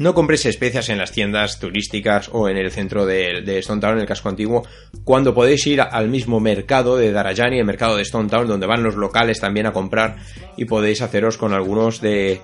[0.00, 4.00] No compréis especias en las tiendas turísticas o en el centro de, Stone Town, en
[4.00, 4.66] el casco antiguo,
[5.04, 8.82] cuando podéis ir al mismo mercado de Darajani, el mercado de Stone Town, donde van
[8.82, 10.16] los locales también a comprar
[10.56, 12.40] y podéis haceros con algunos de,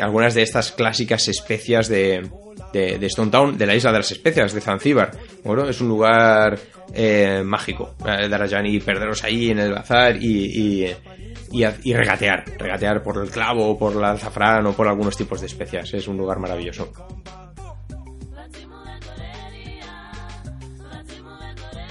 [0.00, 2.30] algunas de estas clásicas especias de,
[2.72, 5.10] de, Stone Town, de la isla de las especias, de Zanzíbar.
[5.42, 6.60] Bueno, es un lugar
[6.94, 10.86] eh, mágico, eh, Darajani, perderos ahí en el bazar y,
[11.52, 15.92] regatear, regatear por el clavo, por el azafrán o por algunos tipos de especias.
[15.94, 16.92] Es un lugar maravilloso.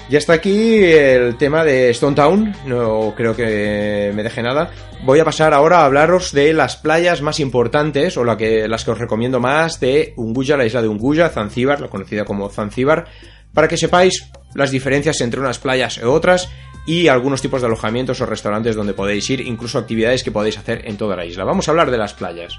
[0.10, 4.72] Ya está aquí el tema de Stone Town, no creo que me deje nada.
[5.04, 8.92] Voy a pasar ahora a hablaros de las playas más importantes, o que, las que
[8.92, 13.06] os recomiendo más, de Unguja, la isla de Unguja, Zanzíbar, la conocida como Zanzíbar,
[13.54, 16.50] para que sepáis las diferencias entre unas playas y otras
[16.90, 20.82] y algunos tipos de alojamientos o restaurantes donde podéis ir, incluso actividades que podéis hacer
[20.88, 21.44] en toda la isla.
[21.44, 22.56] Vamos a hablar de las playas.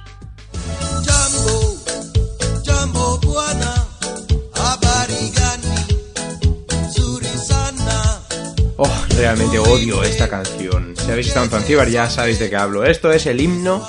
[8.77, 10.95] Oh, realmente odio esta canción.
[10.97, 12.85] Si habéis estado en Zanzíbar ya sabéis de qué hablo.
[12.85, 13.85] Esto es el himno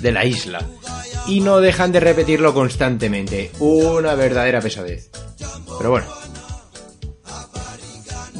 [0.00, 0.64] de la isla.
[1.26, 3.50] Y no dejan de repetirlo constantemente.
[3.58, 5.10] Una verdadera pesadez.
[5.78, 6.06] Pero bueno,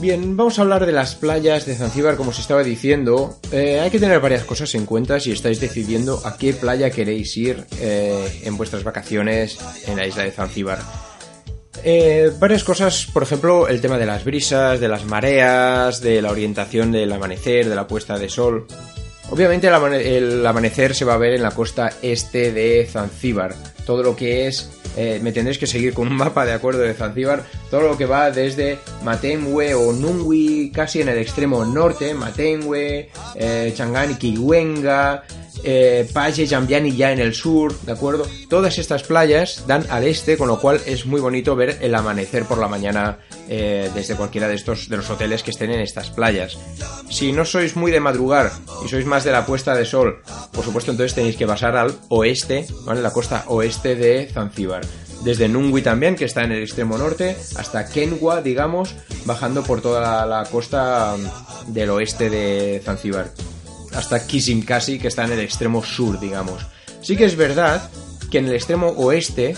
[0.00, 3.38] Bien, vamos a hablar de las playas de Zanzíbar, como os estaba diciendo.
[3.52, 7.36] Eh, hay que tener varias cosas en cuenta si estáis decidiendo a qué playa queréis
[7.36, 10.78] ir eh, en vuestras vacaciones en la isla de Zanzíbar.
[11.84, 16.30] Eh, varias cosas, por ejemplo, el tema de las brisas, de las mareas, de la
[16.30, 18.66] orientación del amanecer, de la puesta de sol.
[19.28, 23.54] Obviamente el, amanecer se va a ver en la costa este de Zanzíbar.
[23.84, 26.94] Todo lo que es eh, me tendréis que seguir con un mapa de acuerdo de
[26.94, 33.10] Zanzíbar, todo lo que va desde Matenwe o Nungwi, casi en el extremo norte, Matenwe,
[33.34, 35.24] eh, Changani, Kiwenga,
[35.64, 36.08] eh,
[36.48, 38.26] Jambiani ya en el sur, ¿de acuerdo?
[38.48, 42.44] Todas estas playas dan al este, con lo cual es muy bonito ver el amanecer
[42.44, 43.18] por la mañana
[43.48, 46.58] eh, desde cualquiera de estos de los hoteles que estén en estas playas.
[47.08, 48.52] Si no sois muy de madrugar
[48.84, 51.94] y sois más de la puesta de sol, por supuesto entonces tenéis que pasar al
[52.08, 53.02] oeste, ¿vale?
[53.02, 54.82] La costa oeste de Zanzíbar.
[55.24, 58.94] Desde Nungui también, que está en el extremo norte, hasta Kenwa, digamos,
[59.26, 63.30] bajando por toda la, costa mm, del oeste de Zanzíbar.
[63.94, 66.66] Hasta Kisimkasi, que está en el extremo sur, digamos.
[67.02, 67.90] Sí que es verdad
[68.30, 69.54] que en el extremo oeste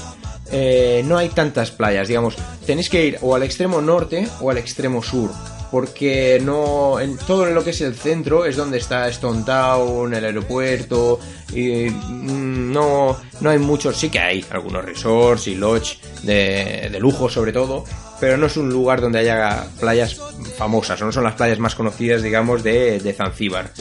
[0.51, 4.59] eh, no hay tantas playas, digamos, tenéis que ir o al extremo norte o al
[4.59, 5.31] extremo sur,
[5.71, 10.25] porque no, en todo lo que es el centro es donde está Stone Town, el
[10.25, 11.19] aeropuerto,
[11.55, 17.01] y mm, no, no hay muchos, sí que hay algunos resorts y lodge de, de
[17.01, 17.85] lujo sobre todo,
[18.21, 20.17] pero no es un lugar donde haya playas
[20.59, 23.73] famosas, o no son las playas más conocidas, digamos, de, de Zanzíbar.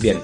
[0.00, 0.20] Bien,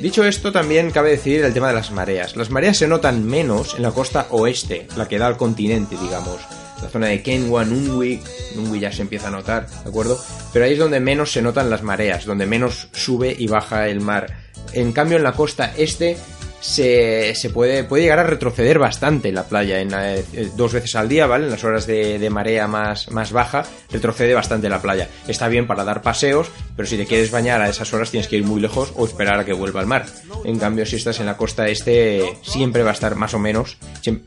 [0.00, 2.36] Dicho esto, también cabe decir el tema de las mareas.
[2.36, 6.40] Las mareas se notan menos en la costa oeste, la que da al continente, digamos.
[6.80, 8.22] La zona de Kenwa, Nungwi,
[8.54, 10.16] Nungwi ya se empieza a notar, ¿de acuerdo?
[10.52, 14.00] Pero ahí es donde menos se notan las mareas, donde menos sube y baja el
[14.00, 14.36] mar.
[14.72, 16.16] En cambio, en la costa este
[16.60, 20.24] se, puede, puede llegar a retroceder bastante en la playa, en, eh,
[20.56, 21.44] dos veces al día, ¿vale?
[21.44, 25.08] En las horas de, marea más, más baja, retrocede bastante la playa.
[25.26, 28.36] Está bien para dar paseos, pero si te quieres bañar a esas horas tienes que
[28.36, 30.06] ir muy lejos o esperar a que vuelva al mar.
[30.44, 33.78] En cambio, si estás en la costa este, siempre va a estar más o menos,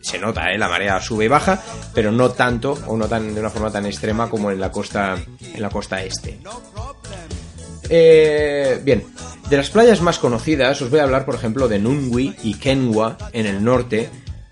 [0.02, 0.58] se nota, ¿eh?
[0.58, 1.62] La marea sube y baja,
[1.94, 5.18] pero no tanto, o no tan, de una forma tan extrema como en la costa,
[5.54, 6.40] en la costa este.
[7.94, 9.04] Eh, bien,
[9.50, 13.18] de las playas más conocidas os voy a hablar, por ejemplo, de Nungwi y Kenwa
[13.34, 14.10] en el norte.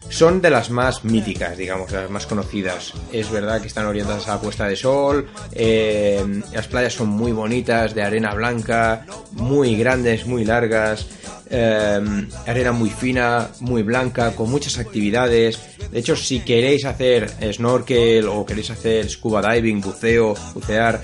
[0.10, 2.94] Son de las más míticas, digamos, las más conocidas.
[3.14, 5.28] Es verdad que están orientadas a la puesta de sol.
[5.54, 11.08] Eh, las playas son muy bonitas, de arena blanca, muy grandes, muy largas.
[11.50, 15.60] Eh, arena muy fina, muy blanca, con muchas actividades.
[15.92, 21.02] De hecho, si queréis hacer snorkel o queréis hacer scuba diving, buceo, bucear,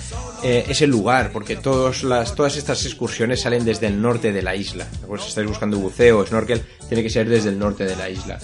[0.47, 4.43] eh, es el lugar, porque todas, las, todas estas excursiones salen desde el norte de
[4.43, 4.85] la isla.
[5.07, 8.11] Pues si estáis buscando buceo o snorkel, tiene que ser desde el norte de la
[8.11, 8.37] isla.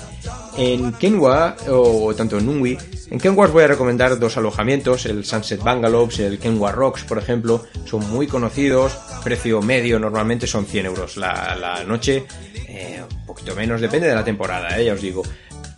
[0.57, 2.75] En Kenwa, o tanto en Nungwi,
[3.11, 7.19] en Kenwa os voy a recomendar dos alojamientos, el Sunset Bungalows, el Kenwa Rocks, por
[7.19, 12.25] ejemplo, son muy conocidos, precio medio normalmente son 100 euros la, la noche,
[12.67, 15.21] eh, un poquito menos, depende de la temporada, eh, ya os digo.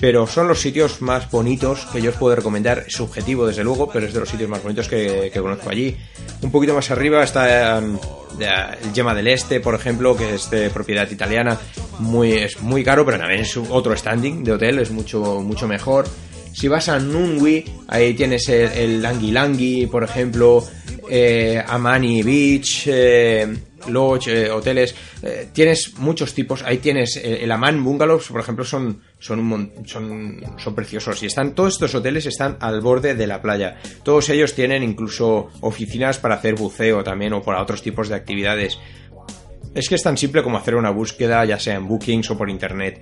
[0.03, 4.05] Pero son los sitios más bonitos que yo os puedo recomendar, subjetivo desde luego, pero
[4.05, 5.95] es de los sitios más bonitos que, conozco allí.
[6.41, 7.97] Un poquito más arriba está um,
[8.37, 11.57] el Yema del Este, por ejemplo, que es de propiedad italiana,
[11.99, 16.05] muy, es muy caro, pero también es otro standing de hotel, es mucho, mucho mejor.
[16.51, 20.65] Si vas a Nungwi, ahí tienes el, Langi Langi, por ejemplo,
[21.09, 23.47] eh, Amani Beach, eh,
[23.87, 26.63] lodge, eh, hoteles, eh, tienes muchos tipos.
[26.63, 31.55] Ahí tienes eh, el Aman Bungalows, por ejemplo, son son, son son preciosos y están
[31.55, 33.79] todos estos hoteles están al borde de la playa.
[34.03, 38.77] Todos ellos tienen incluso oficinas para hacer buceo también o para otros tipos de actividades.
[39.75, 42.49] Es que es tan simple como hacer una búsqueda, ya sea en Bookings o por
[42.49, 43.01] internet.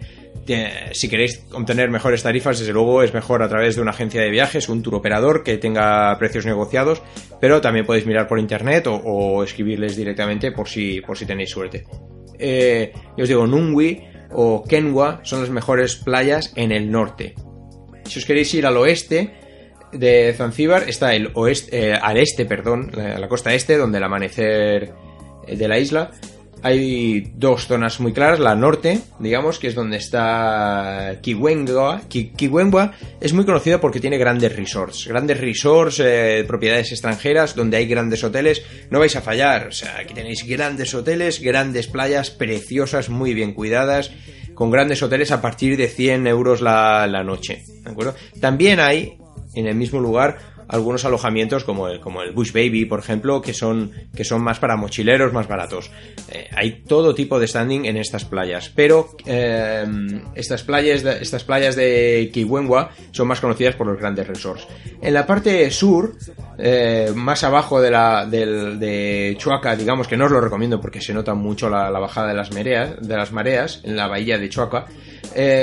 [0.94, 4.30] Si queréis obtener mejores tarifas, desde luego es mejor a través de una agencia de
[4.30, 7.02] viajes, un tour operador que tenga precios negociados,
[7.42, 11.84] pero también podéis mirar por internet o, escribirles directamente por si, por si tenéis suerte.
[12.40, 17.36] Eh, yo os digo, Nungwi o Kenwa son las mejores playas en el norte.
[18.06, 19.34] Si os queréis ir al oeste,
[19.92, 24.04] de Zanzíbar está el oeste, eh, al este, perdón, a la costa este, donde el
[24.06, 24.94] amanecer
[25.48, 26.12] de la isla
[26.64, 32.02] hay dos zonas muy claras, la norte, digamos, que es donde está Kiwenwa.
[32.08, 37.88] Kiwenwa es muy conocida porque tiene grandes resorts, grandes resorts, eh, propiedades extranjeras, donde hay
[37.88, 38.64] grandes hoteles.
[38.90, 43.54] No vais a fallar, o sea, aquí tenéis grandes hoteles, grandes playas preciosas, muy bien
[43.54, 44.12] cuidadas,
[44.54, 48.16] con grandes hoteles a partir de 100 euros la noche, ¿de acuerdo?
[48.40, 49.18] También hay
[49.54, 50.38] en el mismo lugar
[50.72, 54.58] algunos alojamientos como el, como el Bush Baby, por ejemplo, que son, que son más
[54.58, 55.92] para mochileros, más baratos.
[56.32, 59.86] Eh, hay todo tipo de standing en estas playas, pero eh,
[60.34, 64.66] estas, playas de, estas playas de Kiwenwa son más conocidas por los grandes resorts.
[65.02, 66.16] En la parte sur,
[66.58, 71.14] eh, más abajo de, la, de Chuaca, digamos que no os lo recomiendo porque se
[71.14, 74.86] nota mucho la, bajada de las, mareas, de las mareas en la bahía de Chuaca.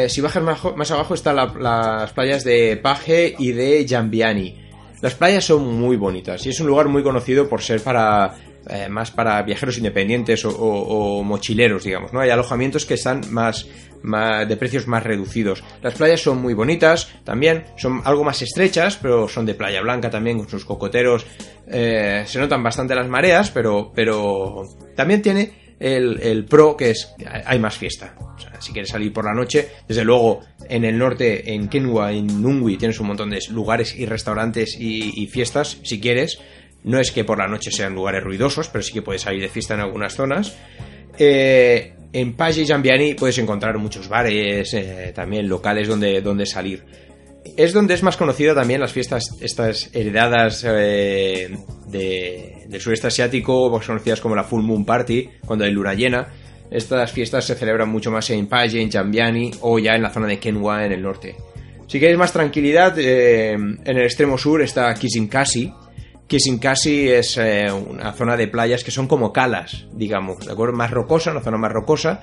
[0.09, 4.67] si bajas más, más abajo están las playas de Paje y de Jambiani.
[5.00, 8.34] Las playas son muy bonitas y es un lugar muy conocido por ser para
[8.70, 12.20] eh, más para viajeros independientes o, mochileros, digamos, ¿no?
[12.20, 13.66] Hay alojamientos que están más,
[14.02, 15.64] de precios más reducidos.
[15.80, 20.11] Las playas son muy bonitas, también son algo más estrechas, pero son de playa blanca
[20.11, 21.24] también con sus cocoteros.
[21.66, 27.14] Eh, se notan bastante las mareas, pero, pero también tiene el, pro que es
[27.45, 28.14] hay más fiesta.
[28.59, 32.77] si quieres salir por la noche, desde luego en el norte, en Kenwa, en Nungwi,
[32.77, 36.41] tienes un montón de lugares y restaurantes y, fiestas, si quieres.
[36.85, 39.49] No es que por la noche sean lugares ruidosos, pero sí que puedes salir de
[39.49, 40.57] fiesta en algunas zonas.
[41.19, 46.85] Eh, en Paji y Zambiani puedes encontrar muchos bares, eh, también locales donde, donde salir
[47.56, 51.56] es donde es más conocida también las fiestas estas heredadas eh,
[51.87, 56.28] de, del sureste asiático, más conocidas como la Full Moon Party, cuando hay luna llena.
[56.70, 60.26] Estas fiestas se celebran mucho más en Paje, en Jambiani o ya en la zona
[60.26, 61.37] de Kenwa en el norte.
[61.87, 65.72] Si queréis más tranquilidad, eh, en el extremo sur está Kisinkasi.
[66.26, 70.74] Kisinkasi es eh, una zona de playas que son como calas, digamos, ¿de acuerdo?
[70.76, 72.20] Más rocosa, una zona más rocosa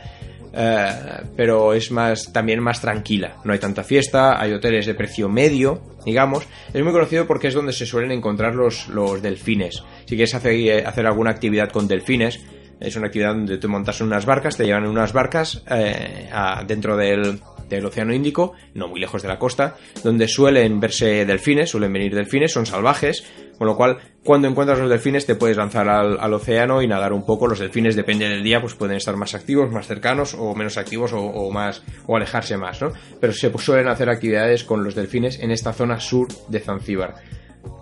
[0.58, 0.88] eh,
[1.36, 3.38] pero es más también más tranquila.
[3.44, 6.47] No hay tanta fiesta, hay hoteles de precio medio, digamos.
[6.74, 9.84] Es muy conocido porque es donde se suelen encontrar los, los delfines.
[10.06, 12.39] Si quieres hacer, eh, hacer alguna actividad con delfines,
[12.80, 16.30] es una actividad donde te montas en unas barcas, te llevan en unas barcas eh,
[16.66, 17.39] dentro del,
[17.70, 22.13] del Océano Índico, no muy lejos de la costa, donde suelen verse delfines, suelen venir
[22.16, 23.24] delfines, son salvajes,
[23.57, 27.26] con lo cual cuando encuentras los delfines te puedes lanzar al, océano y nadar un
[27.26, 27.47] poco.
[27.47, 31.11] Los delfines, depende del día, pues pueden estar más activos, más cercanos o menos activos
[31.13, 32.91] o, más o alejarse más, ¿no?
[33.20, 37.16] Pero se suelen hacer actividades con los delfines en esta zona sur de Zanzíbar.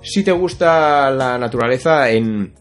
[0.01, 2.53] Si te gusta la naturaleza, en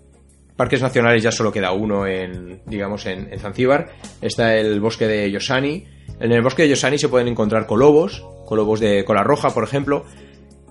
[0.57, 3.91] parques nacionales ya solo queda uno en, digamos, en, en Zanzíbar.
[4.21, 5.87] Está el bosque de Yosani.
[6.21, 10.05] En el bosque de Yosani se pueden encontrar colobos, colobos de cola roja, por ejemplo,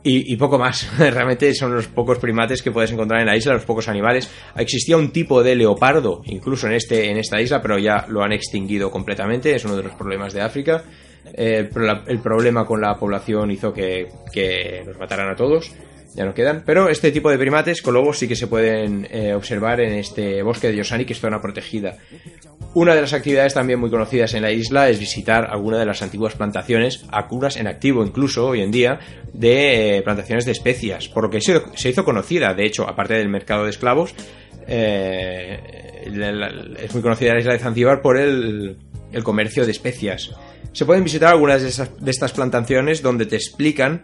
[0.03, 0.89] y, poco más.
[0.97, 4.31] Realmente son los pocos primates que puedes encontrar en la isla, los pocos animales.
[4.55, 8.31] Existía un tipo de leopardo, incluso en, este, en esta isla, pero ya lo han
[8.31, 9.53] extinguido completamente.
[9.53, 10.83] Es uno de los problemas de África.
[11.33, 11.69] Eh,
[12.07, 15.71] el problema con la población hizo que, que los mataran a todos
[16.15, 16.63] ya no quedan.
[16.65, 20.67] Pero este tipo de primates, colobos, sí que se pueden eh, observar en este bosque
[20.67, 21.97] de Yosani, que es zona protegida.
[22.73, 26.01] Una de las actividades también muy conocidas en la isla es visitar alguna de las
[26.01, 28.99] antiguas plantaciones, acuras en activo incluso hoy en día,
[29.33, 33.29] de eh, plantaciones de especias, por lo que se, hizo conocida, de hecho, aparte del
[33.29, 34.13] mercado de esclavos,
[34.67, 35.59] eh,
[36.79, 38.77] es muy conocida la isla de Zanzíbar por el,
[39.11, 40.31] el comercio de especias.
[40.71, 44.03] Se pueden visitar algunas de, de estas plantaciones donde te explican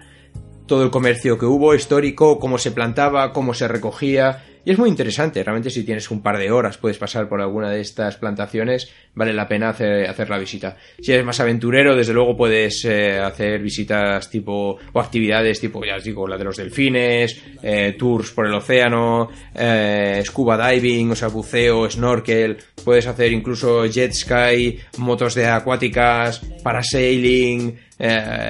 [0.68, 4.90] todo el comercio que hubo histórico, cómo se plantaba, cómo se recogía, y es muy
[4.90, 8.92] interesante, realmente si tienes un par de horas puedes pasar por alguna de estas plantaciones,
[9.16, 10.76] vale la pena hacer, hacer la visita.
[11.00, 15.96] Si eres más aventurero, desde luego puedes eh, hacer visitas tipo, o actividades tipo, ya
[15.96, 21.16] os digo, la de los delfines, eh, tours por el océano, eh, scuba diving, o
[21.16, 27.80] sea, buceo, snorkel, puedes hacer incluso jet sky, motos de acuáticas, parasailing,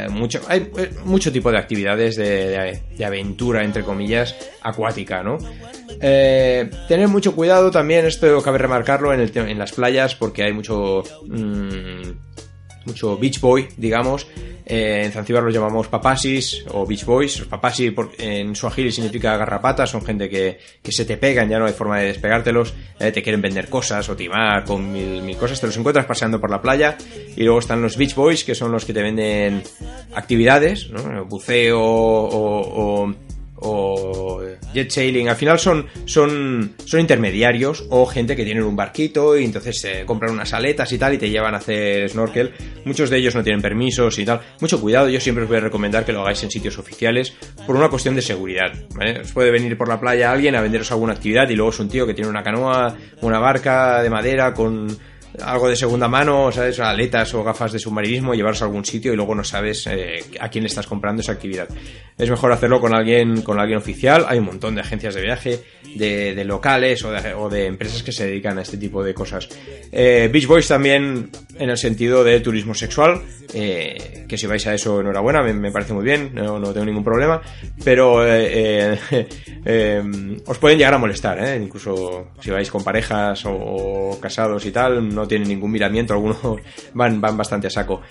[0.10, 0.70] mucho, hay
[1.06, 5.38] mucho tipo de actividades de, de, aventura, entre comillas, acuática, ¿no?
[6.02, 10.54] Eh, tener mucho cuidado también, esto cabe remarcarlo en, el, en las playas porque hay
[10.54, 11.04] mucho...
[11.28, 12.28] Mmm,
[12.88, 14.28] mucho beach boy, digamos.
[14.66, 17.40] Eh, en Zanzíbar los llamamos papasis o beach boys.
[17.40, 21.66] Los papasi en suajili significa garrapatas, son gente que, que, se te pegan, ya no
[21.66, 25.62] hay forma de despegártelos, eh, te quieren vender cosas o timar con mil, mil cosas,
[25.62, 26.98] te los encuentras paseando por la playa.
[27.36, 29.64] Y luego están los beach boys, que son los que te venden
[30.16, 31.26] actividades, ¿no?
[31.26, 33.14] buceo o
[33.58, 34.42] o
[34.74, 39.46] jet sailing, al final son, son, son intermediarios o gente que tienen un barquito y
[39.46, 42.54] entonces se compran unas aletas y tal y te llevan a hacer snorkel.
[42.86, 44.42] Muchos de ellos no tienen permisos y tal.
[44.62, 47.34] Mucho cuidado, yo siempre os voy a recomendar que lo hagáis en sitios oficiales
[47.66, 48.72] por una cuestión de seguridad.
[49.22, 51.90] Os puede venir por la playa alguien a venderos alguna actividad y luego es un
[51.90, 54.98] tío que tiene una canoa, una barca de madera con
[55.44, 56.80] algo de segunda mano, ¿sabes?
[56.80, 60.50] Aletas o gafas de submarinismo, llevarse a algún sitio y luego no sabes eh, a
[60.50, 61.68] quién estás comprando esa actividad.
[62.18, 64.26] Es mejor hacerlo con alguien, con alguien oficial.
[64.28, 65.64] Hay un montón de agencias de viaje,
[65.96, 69.48] de, locales o de, o de, empresas que se dedican a este tipo de cosas.
[69.92, 71.30] Eh, Beach Boys también
[71.60, 73.22] en el sentido de turismo sexual,
[73.54, 77.04] eh, que si vais a eso, enhorabuena, me, parece muy bien, no, no, tengo ningún
[77.04, 77.42] problema,
[77.84, 78.98] pero eh,
[80.46, 85.27] os pueden llegar a molestar, incluso si vais con parejas o, casados y tal, no
[85.28, 86.38] tienen ningún miramiento, algunos
[86.94, 88.02] van, van bastante a saco.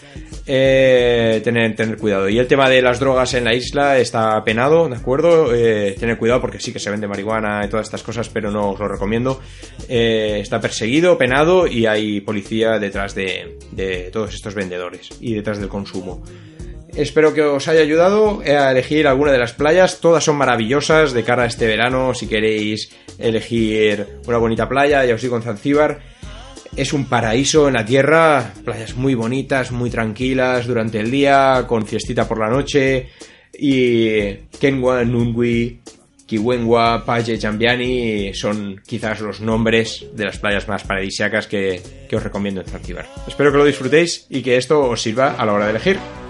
[0.45, 2.29] tener, tener cuidado.
[2.29, 5.51] Y el tema de las drogas en la isla está penado, ¿de acuerdo?
[5.51, 8.79] tener cuidado porque sí que se vende marihuana y todas estas cosas, pero no os
[8.79, 9.41] lo recomiendo.
[9.89, 13.27] está perseguido, penado y hay policía detrás de
[13.73, 16.23] de, todos estos vendedores y detrás del consumo.
[16.95, 20.01] Espero que os haya ayudado a elegir alguna de las playas.
[20.01, 22.15] Todas son maravillosas de cara a este verano.
[22.15, 26.01] Si queréis elegir una bonita playa, ya os digo en Zanzíbar.
[26.75, 28.53] Es un paraíso en la tierra.
[28.65, 33.09] Playas muy bonitas, muy tranquilas durante el día, con fiestita por la noche.
[33.59, 35.81] Y Kenwa, Nungui,
[36.27, 42.23] Kiwenwa, Paje, Jambiani son quizás los nombres de las playas más paradisíacas que, que os
[42.23, 43.07] recomiendo en Zanzibar.
[43.27, 46.26] Espero que lo disfrutéis y que esto os sirva a la hora de elegir.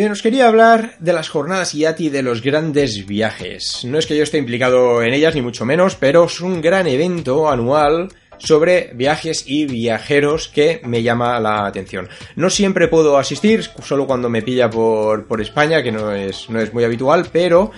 [0.00, 3.84] Bien, os quería hablar de las jornadas IATI de los grandes viajes.
[3.84, 6.86] No es que yo esté implicado en ellas, ni mucho menos, pero es un gran
[6.86, 12.08] evento anual sobre viajes y viajeros que me llama la atención.
[12.34, 16.72] No siempre puedo asistir, solo cuando me pilla por, España, que no es, no es
[16.72, 17.70] muy habitual, pero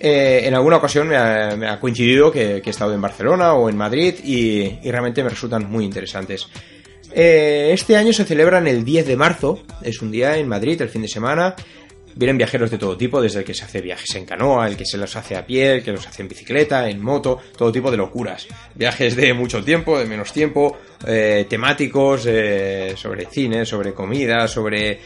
[0.00, 4.14] eh, en alguna ocasión me ha, coincidido que, he estado en Barcelona o en Madrid
[4.24, 6.48] y realmente me resultan muy interesantes.
[7.18, 10.90] Eh, este año se celebran el 10 de marzo, es un día en Madrid, el
[10.90, 11.56] fin de semana.
[12.14, 14.84] Vienen viajeros de todo tipo, desde el que se hace viajes en canoa, el que
[14.84, 17.90] se los hace a pie, el que los hace en bicicleta, en moto, todo tipo
[17.90, 18.46] de locuras.
[18.74, 25.00] Viajes de mucho tiempo, de menos tiempo, eh, temáticos, eh, sobre cine, sobre comida, sobre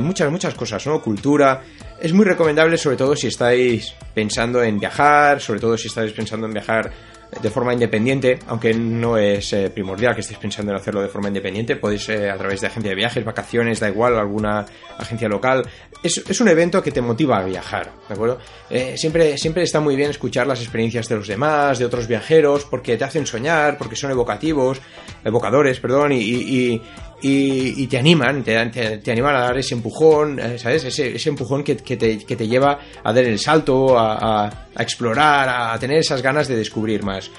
[0.00, 1.02] muchas, muchas cosas, ¿no?
[1.02, 1.62] Cultura.
[2.00, 6.46] Es muy recomendable, sobre todo si estáis pensando en viajar, sobre todo si estáis pensando
[6.46, 6.92] en viajar
[7.40, 11.28] de forma independiente, aunque no es eh, primordial que estéis pensando en hacerlo de forma
[11.28, 14.64] independiente, podéis eh, a través de agencia de viajes, vacaciones, da igual, alguna
[14.98, 15.66] agencia local.
[16.02, 18.38] Es, un evento que te motiva a viajar, ¿de acuerdo?
[18.70, 22.64] Eh, siempre, siempre está muy bien escuchar las experiencias de los demás, de otros viajeros,
[22.64, 24.80] porque te hacen soñar, porque son evocativos,
[25.24, 26.82] evocadores, perdón, y, y,
[27.20, 28.66] te animan, te,
[28.98, 30.84] te, animan a dar ese empujón, eh, ¿sabes?
[30.84, 36.48] Ese, empujón que, te, lleva a dar el salto, a, explorar, a tener esas ganas
[36.48, 37.30] de descubrir más.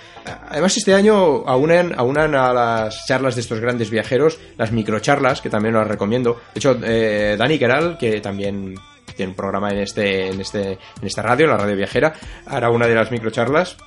[0.50, 5.50] Además, este año aunan, aunan a las charlas de estos grandes viajeros, las microcharlas, que
[5.50, 6.42] también las recomiendo.
[6.54, 8.76] De hecho, eh, Dani Keral, que también
[9.16, 12.14] tiene un programa en este, en este, en esta radio, la radio viajera,
[12.46, 13.78] hará una de las microcharlas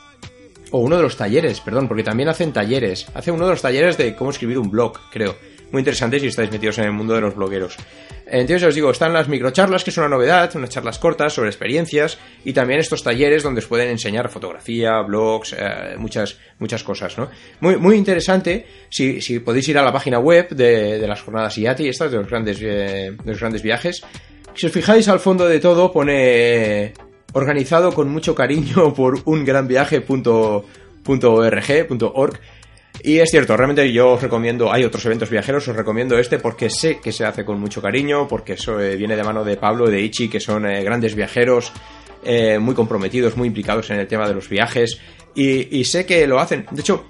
[0.70, 3.06] o uno de los talleres, perdón, porque también hacen talleres.
[3.14, 6.50] Hace uno de los talleres de cómo escribir un blog, creo muy interesantes si estáis
[6.50, 7.76] metidos en el mundo de los blogueros.
[8.26, 12.18] Entonces os digo, están las microcharlas, que es una novedad, unas charlas cortas sobre experiencias,
[12.44, 17.28] y también estos talleres donde os pueden enseñar fotografía, blogs, eh, muchas, muchas cosas, ¿no?
[17.60, 22.12] Muy, muy interesante, si, podéis ir a la página web de, las jornadas IATI, estas
[22.12, 24.02] de los grandes, eh, de los grandes viajes.
[24.54, 26.92] Si os fijáis al fondo de todo pone
[27.32, 29.66] organizado con mucho cariño por un gran
[33.02, 36.70] y es cierto, realmente yo os recomiendo, hay otros eventos viajeros, os recomiendo este porque
[36.70, 39.88] sé que se hace con mucho cariño, porque eso eh, viene de mano de Pablo
[39.88, 41.72] y de Ichi, que son eh, grandes viajeros.
[42.22, 45.00] eh, muy comprometidos, muy implicados en el tema de los viajes
[45.34, 46.66] y, sé que lo hacen.
[46.70, 47.06] De hecho,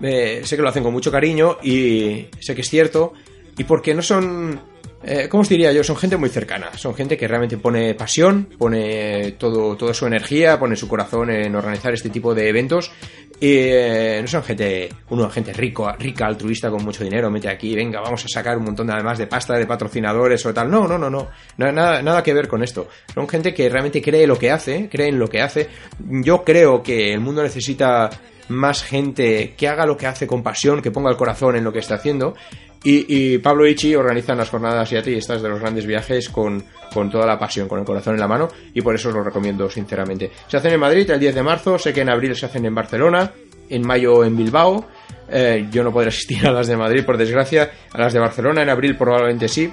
[0.00, 3.14] sé que lo hacen con mucho cariño y sé que es cierto
[3.56, 4.60] y porque no son
[5.02, 5.82] eh, ¿cómo os diría yo?
[5.82, 10.58] Son gente muy cercana, son gente que realmente pone pasión, pone todo, toda su energía,
[10.58, 12.92] pone su corazón en organizar este tipo de eventos.
[13.40, 17.74] Y eh, no son gente, uno, gente rico, rica, altruista con mucho dinero, mete aquí,
[17.74, 20.70] venga, vamos a sacar un montón de, además de pasta de patrocinadores o tal.
[20.70, 22.88] No, no, no, no, nada, nada que ver con esto.
[23.14, 25.68] Son gente que realmente cree lo que hace, cree en lo que hace.
[25.98, 28.10] Yo creo que el mundo necesita
[28.48, 31.72] más gente que haga lo que hace con pasión, que ponga el corazón en lo
[31.72, 32.34] que está haciendo.
[32.82, 36.64] Y, Pablo Ichi organizan las jornadas y estas de los grandes viajes con,
[37.10, 39.68] toda la pasión, con el corazón en la mano, y por eso os lo recomiendo
[39.68, 40.30] sinceramente.
[40.48, 42.74] Se hacen en Madrid el 10 de marzo, sé que en abril se hacen en
[42.74, 43.32] Barcelona,
[43.68, 44.86] en mayo en Bilbao.
[45.30, 48.62] Eh, yo no podré asistir a las de Madrid, por desgracia, a las de Barcelona
[48.62, 49.72] en abril probablemente sí,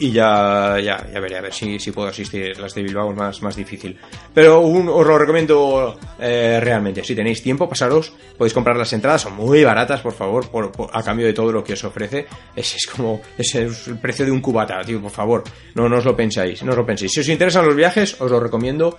[0.00, 2.58] y ya, ya, ya veré a ver si, si puedo asistir.
[2.58, 3.96] Las de Bilbao más, más difícil.
[4.34, 7.04] Pero os lo recomiendo eh, realmente.
[7.04, 8.12] Si tenéis tiempo, pasaros.
[8.36, 9.20] Podéis comprar las entradas.
[9.22, 10.46] Son muy baratas, por favor,
[10.92, 12.26] a cambio de todo lo que os ofrece.
[12.56, 13.70] Es, es como es el
[14.00, 15.44] precio de un cubata, tío, por favor.
[15.74, 16.62] No, no os lo pensáis.
[16.62, 17.12] No os lo penséis.
[17.12, 18.96] Si os interesan los viajes, os lo recomiendo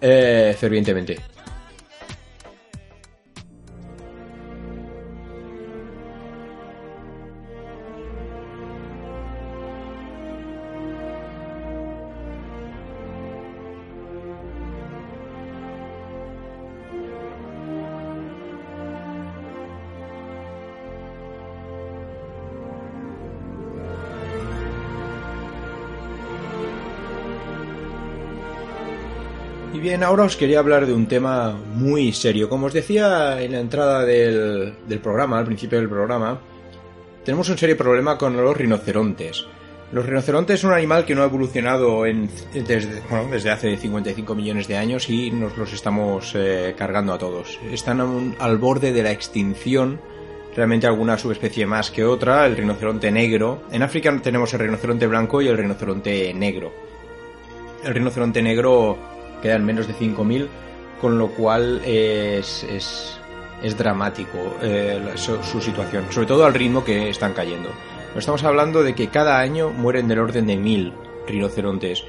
[0.00, 1.35] eh, fervientemente.
[29.96, 32.50] Bien, ahora os quería hablar de un tema muy serio.
[32.50, 36.38] Como os decía en la entrada del, programa, al principio del programa,
[37.24, 39.46] tenemos un serio problema con los rinocerontes.
[39.92, 44.76] Los rinocerontes son un animal que no ha evolucionado desde, desde hace 55 millones de
[44.76, 47.58] años y nos los estamos eh, cargando a todos.
[47.72, 49.98] Están al borde de la extinción,
[50.54, 53.62] realmente alguna subespecie más que otra, el rinoceronte negro.
[53.72, 56.70] En África tenemos el rinoceronte blanco y el rinoceronte negro.
[57.82, 60.48] El rinoceronte negro quedan menos de 5.000,
[61.00, 63.18] con lo cual es, es,
[63.76, 67.70] dramático eh, su, situación, sobre todo al ritmo que están cayendo.
[68.16, 70.92] Estamos hablando de que cada año mueren del orden de 1.000
[71.26, 72.04] rinocerontes,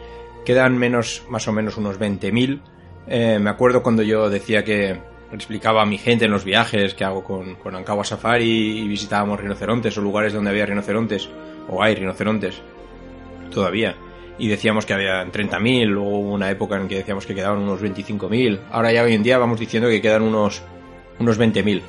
[0.46, 2.62] quedan menos, más o menos unos 20.000.
[3.08, 5.02] Eh, me acuerdo cuando yo decía que
[5.34, 9.40] explicaba a mi gente en los viajes que hago con, con Ankawa Safari y visitábamos
[9.40, 11.28] rinocerontes o lugares donde había rinocerontes,
[11.68, 12.62] o hay rinocerontes,
[13.52, 13.96] todavía
[14.38, 17.82] y decíamos que había 30.000, luego hubo una época en que decíamos que quedaban unos
[17.82, 20.62] 25.000, ahora ya hoy en día vamos diciendo que quedan unos,
[21.20, 21.82] unos 20.000.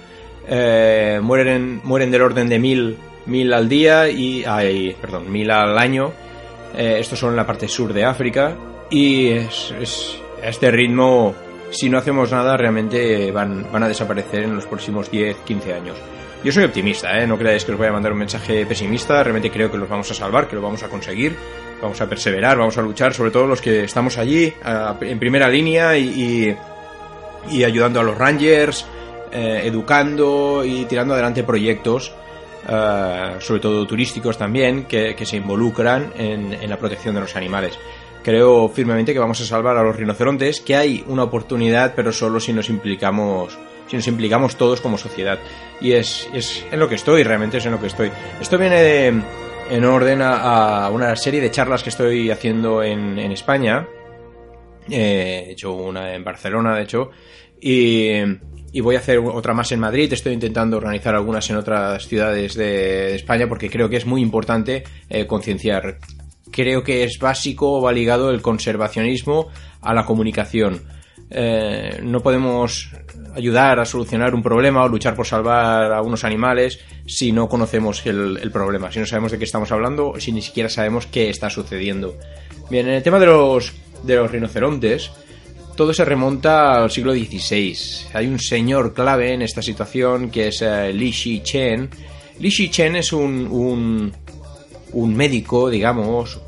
[0.51, 2.97] Eh, mueren, mueren del orden de 1.000,
[3.27, 6.13] 1.000 al día y, ay, perdón, 1.000 al año.
[6.75, 8.55] Eh, estos son en la parte sur de África
[8.91, 11.35] y es, es, a este ritmo,
[11.71, 15.99] si no hacemos nada, realmente van, van a desaparecer en los próximos 10, 15 años.
[16.45, 17.27] Yo soy optimista, ¿eh?
[17.27, 20.09] no creáis que os voy a mandar un mensaje pesimista, realmente creo que los vamos
[20.13, 21.37] a salvar, que lo vamos a conseguir,
[21.81, 24.53] vamos a perseverar, vamos a luchar, sobre todo los que estamos allí,
[25.01, 26.57] en primera línea y,
[27.65, 28.87] ayudando a los rangers,
[29.33, 32.13] eh, educando y tirando adelante proyectos,
[32.69, 37.79] eh, sobre todo turísticos también, que, se involucran en, en la protección de los animales
[38.21, 42.41] creo firmemente que vamos a salvar a los rinocerontes, que hay una oportunidad, pero solo
[42.41, 43.59] si nos implicamos
[43.89, 45.39] si nos implicamos todos como sociedad.
[45.81, 48.11] Y es, es en lo que estoy, realmente es en lo que estoy.
[48.41, 49.23] Esto viene
[49.71, 53.87] en orden a, una serie de charlas que estoy haciendo en, en España.
[54.91, 57.11] Eh, he hecho una en Barcelona, de hecho,
[57.61, 60.13] y, voy a hacer otra más en Madrid.
[60.13, 64.85] Estoy intentando organizar algunas en otras ciudades de, España porque creo que es muy importante
[65.09, 65.99] eh, concienciar.
[66.51, 69.49] Creo que es básico o va ligado el conservacionismo
[69.83, 70.83] a la comunicación.
[71.31, 72.91] Eh, no podemos
[73.39, 78.05] ayudar a solucionar un problema o luchar por salvar a unos animales si no conocemos
[78.05, 81.49] el, problema, si no sabemos de qué estamos hablando, si ni siquiera sabemos qué está
[81.49, 82.17] sucediendo.
[82.69, 83.73] Bien, en el tema de los,
[84.03, 85.13] de los rinocerontes,
[85.77, 87.77] todo se remonta al siglo XVI.
[88.13, 91.89] Hay un señor clave en esta situación que es eh, Li Shi Chen.
[92.41, 94.13] Li Shi Chen es un, un,
[94.93, 96.41] un médico, digamos,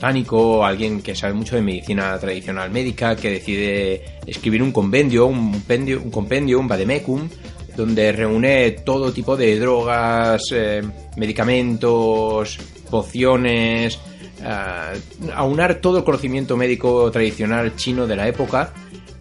[0.00, 5.52] botánico, alguien que sabe mucho de medicina tradicional médica, que decide escribir un compendio, un,
[5.52, 7.28] compendio, un compendio, un vademecum,
[7.76, 10.80] donde reúne todo tipo de drogas, eh,
[11.18, 12.58] medicamentos,
[12.90, 13.98] pociones,
[14.40, 18.72] uh, aunar todo el conocimiento médico tradicional chino de la época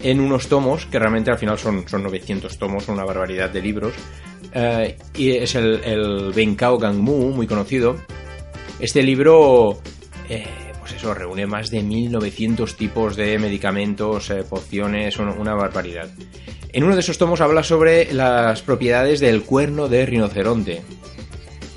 [0.01, 3.93] en unos tomos, que realmente al final son, son 900 tomos, una barbaridad de libros,
[4.53, 7.97] eh, y es el, el Benkao Gangmu, muy conocido.
[8.80, 9.82] Este libro
[10.90, 16.10] pues eso, reúne más de 1900 tipos de medicamentos, eh, pociones, una barbaridad.
[16.74, 20.82] En uno de esos tomos habla sobre las propiedades del cuerno de rinoceronte.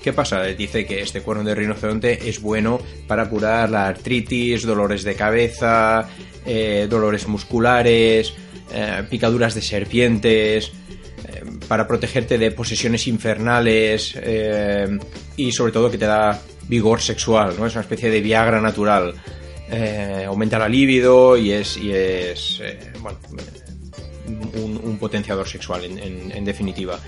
[0.03, 0.43] ¿Qué pasa?
[0.45, 6.09] Dice que este cuerno de rinoceronte es bueno para curar la artritis, dolores de cabeza,
[6.47, 8.33] eh, dolores musculares,
[8.73, 10.73] eh, picaduras de serpientes,
[11.29, 14.17] eh, para protegerte de posesiones infernales
[15.37, 17.67] y sobre todo que te da vigor sexual, ¿no?
[17.67, 19.15] Es una especie de Viagra natural.
[20.27, 22.61] aumenta la libido y es, y es
[23.01, 23.19] bueno,
[24.55, 26.99] un, potenciador sexual, en, definitiva.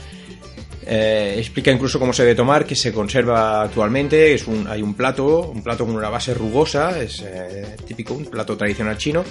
[0.87, 4.35] Eh, explica incluso cómo se debe tomar, que se conserva actualmente.
[4.35, 8.27] Es un, hay un plato, un plato con una base rugosa, es eh, típico, un
[8.27, 9.25] plato tradicional chino,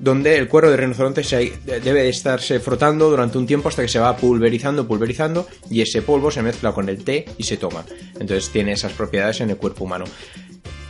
[0.00, 1.22] donde el cuero de rinoceronte
[1.64, 6.02] debe de estarse frotando durante un tiempo hasta que se va pulverizando, pulverizando, y ese
[6.02, 7.84] polvo se mezcla con el té y se toma.
[8.18, 10.04] Entonces tiene esas propiedades en el cuerpo humano.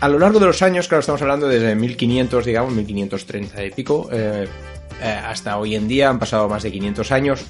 [0.00, 4.08] A lo largo de los años, claro, estamos hablando desde 1500, digamos, 1530 y pico,
[4.12, 4.46] eh,
[5.02, 7.44] hasta hoy en día han pasado más de 500 años,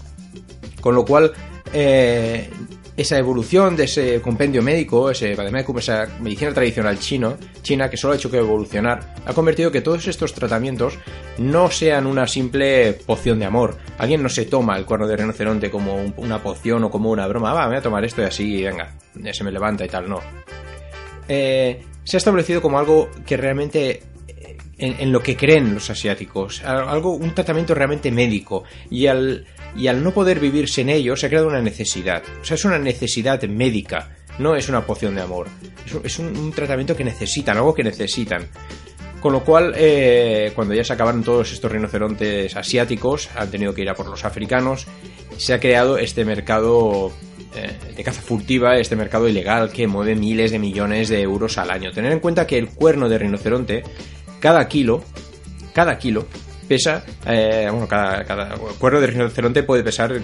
[0.87, 1.33] con lo cual
[1.75, 2.49] eh,
[2.97, 8.17] esa evolución de ese compendio médico, ese esa medicina tradicional chino, china que solo ha
[8.17, 10.97] hecho que evolucionar, ha convertido que todos estos tratamientos
[11.39, 13.77] no sean una simple poción de amor.
[13.99, 17.53] Alguien no se toma el cuerno de rinoceronte como una poción o como una broma,
[17.53, 18.95] va, voy a tomar esto y así, venga,
[19.33, 20.21] se me levanta y tal, no.
[21.27, 24.05] Eh, se ha establecido como algo que realmente
[24.79, 30.03] en, lo que creen los asiáticos, algo, un tratamiento realmente médico, y al, y al
[30.03, 33.43] no poder vivir sin ello se ha creado una necesidad, o sea, es una necesidad
[33.45, 35.49] médica, no es una poción de amor,
[36.05, 38.49] es, un, tratamiento que necesitan, algo que necesitan.
[39.21, 43.83] Con lo cual, eh, cuando ya se acabaron todos estos rinocerontes asiáticos, han tenido que
[43.83, 44.87] ir a por los africanos,
[45.37, 47.11] se ha creado este mercado
[47.55, 51.71] eh, de caza furtiva, este mercado ilegal que mueve miles de millones de euros al
[51.71, 51.91] año.
[51.91, 53.83] Tener en cuenta que el cuerno de rinoceronte
[54.39, 55.03] cada kilo,
[55.73, 56.27] cada kilo
[56.69, 60.21] pesa, eh, bueno, cada, cada cuerno de rinoceronte puede pesar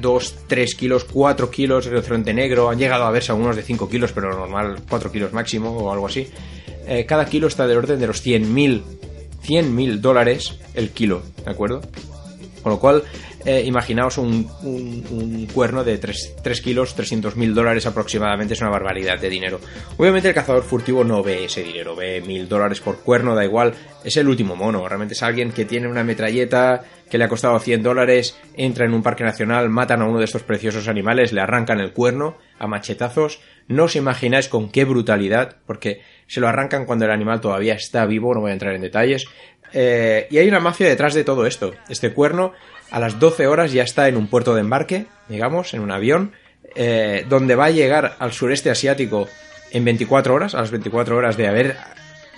[0.00, 4.12] 2, 3 kilos, 4 kilos, rinoceronte negro, han llegado a verse algunos de 5 kilos,
[4.12, 6.28] pero normal 4 kilos máximo o algo así.
[6.86, 8.82] Eh, cada kilo está del orden de los 100.000
[9.46, 11.80] 100.000 dólares el kilo, ¿de acuerdo?
[12.62, 13.02] Con lo cual,
[13.44, 14.44] eh, imaginaos un,
[15.52, 19.60] cuerno de 3, 3 kilos, 300 mil dólares aproximadamente, es una barbaridad de dinero.
[19.96, 23.74] Obviamente el cazador furtivo no ve ese dinero, ve mil dólares por cuerno, da igual,
[24.04, 27.58] es el último mono, realmente es alguien que tiene una metralleta que le ha costado
[27.58, 31.42] 100 dólares, entra en un parque nacional, matan a uno de estos preciosos animales, le
[31.42, 36.86] arrancan el cuerno a machetazos, no os imagináis con qué brutalidad, porque se lo arrancan
[36.86, 39.26] cuando el animal todavía está vivo, no voy a entrar en detalles,
[39.72, 41.72] eh, y hay una mafia detrás de todo esto.
[41.88, 42.52] Este cuerno
[42.92, 46.32] a las 12 horas ya está en un puerto de embarque, digamos, en un avión,
[46.76, 49.28] eh, donde va a llegar al sureste asiático
[49.70, 51.76] en 24 horas, a las 24 horas de haber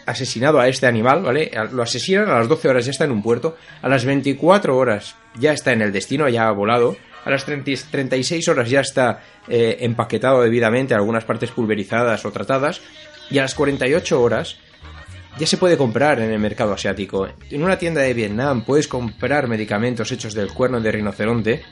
[0.07, 1.51] asesinado a este animal, ¿vale?
[1.73, 5.17] Lo asesinan, a las 12 horas ya está en un puerto, a las 24 horas
[5.39, 9.79] ya está en el destino, ya ha volado, a las 36 horas ya está eh,
[9.81, 12.81] empaquetado debidamente, algunas partes pulverizadas o tratadas,
[13.29, 14.59] y a las 48 horas
[15.39, 17.27] ya se puede comprar en el mercado asiático.
[17.51, 21.63] En una tienda de Vietnam puedes comprar medicamentos hechos del cuerno de rinoceronte,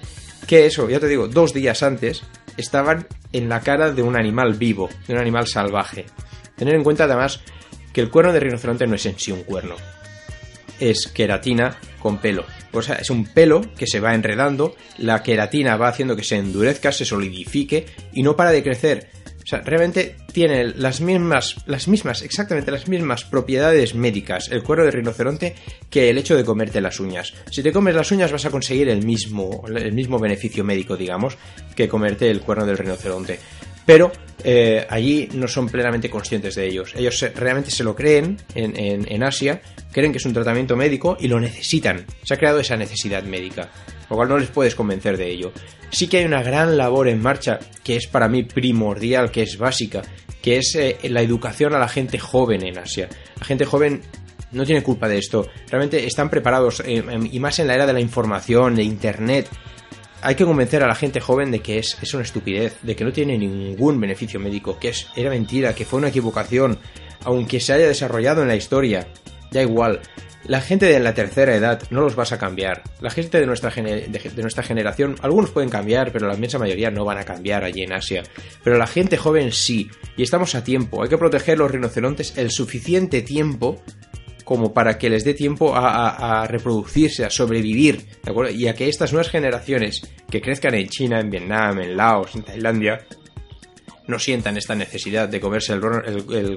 [0.46, 2.22] que eso, ya te digo, dos días antes
[2.56, 6.06] estaban en la cara de un animal vivo, de un animal salvaje.
[6.56, 7.40] Tener en cuenta además
[7.92, 9.76] que el cuerno de rinoceronte no es en sí un cuerno,
[10.80, 12.44] es queratina con pelo.
[12.72, 16.36] O sea, es un pelo que se va enredando, la queratina va haciendo que se
[16.36, 19.10] endurezca, se solidifique y no para de crecer
[19.42, 24.84] o sea, realmente tiene las mismas, las mismas, exactamente las mismas propiedades médicas el cuero
[24.84, 25.54] de rinoceronte
[25.90, 27.34] que el hecho de comerte las uñas.
[27.50, 31.36] Si te comes las uñas vas a conseguir el mismo, el mismo beneficio médico, digamos,
[31.74, 33.38] que comerte el cuerno del rinoceronte.
[33.84, 34.12] Pero
[34.44, 36.94] eh, allí no son plenamente conscientes de ellos.
[36.94, 39.60] Ellos realmente se lo creen en, en Asia,
[39.92, 42.04] creen que es un tratamiento médico y lo necesitan.
[42.22, 43.70] Se ha creado esa necesidad médica
[44.12, 45.52] lo cual no les puedes convencer de ello.
[45.90, 49.56] Sí que hay una gran labor en marcha que es para mí primordial, que es
[49.56, 50.02] básica,
[50.42, 53.08] que es eh, la educación a la gente joven en Asia.
[53.40, 54.02] La gente joven
[54.50, 57.94] no tiene culpa de esto, realmente están preparados eh, y más en la era de
[57.94, 59.48] la información, de Internet.
[60.22, 63.04] Hay que convencer a la gente joven de que es, es una estupidez, de que
[63.04, 66.78] no tiene ningún beneficio médico, que es, era mentira, que fue una equivocación,
[67.24, 69.08] aunque se haya desarrollado en la historia.
[69.50, 70.00] Da igual,
[70.44, 72.82] la gente de la tercera edad no los vas a cambiar.
[73.00, 77.04] La gente de nuestra, de, nuestra generación, algunos pueden cambiar, pero la inmensa mayoría no
[77.04, 78.22] van a cambiar allí en Asia.
[78.64, 81.02] Pero la gente joven sí, y estamos a tiempo.
[81.02, 83.82] Hay que proteger los rinocerontes el suficiente tiempo
[84.52, 88.52] como para que les dé tiempo a, reproducirse, a sobrevivir, ¿de acuerdo?
[88.52, 92.42] Y a que estas nuevas generaciones que crezcan en China, en Vietnam, en Laos, en
[92.42, 93.06] Tailandia,
[94.08, 95.80] no sientan esta necesidad de comerse el,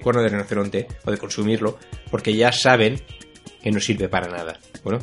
[0.02, 1.80] cuerno de rinoceronte o de consumirlo,
[2.12, 3.00] porque ya saben
[3.64, 4.60] que no sirve para nada.
[4.84, 5.00] Bueno,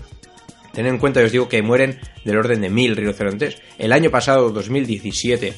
[0.74, 3.57] tened en cuenta, os digo que mueren del orden de mil rinocerontes.
[3.78, 5.55] El año pasado, 2017,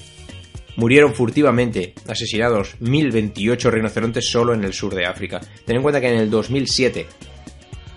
[0.76, 5.40] murieron furtivamente asesinados 1028 rinocerontes solo en el sur de África.
[5.64, 7.06] Ten en cuenta que en el 2007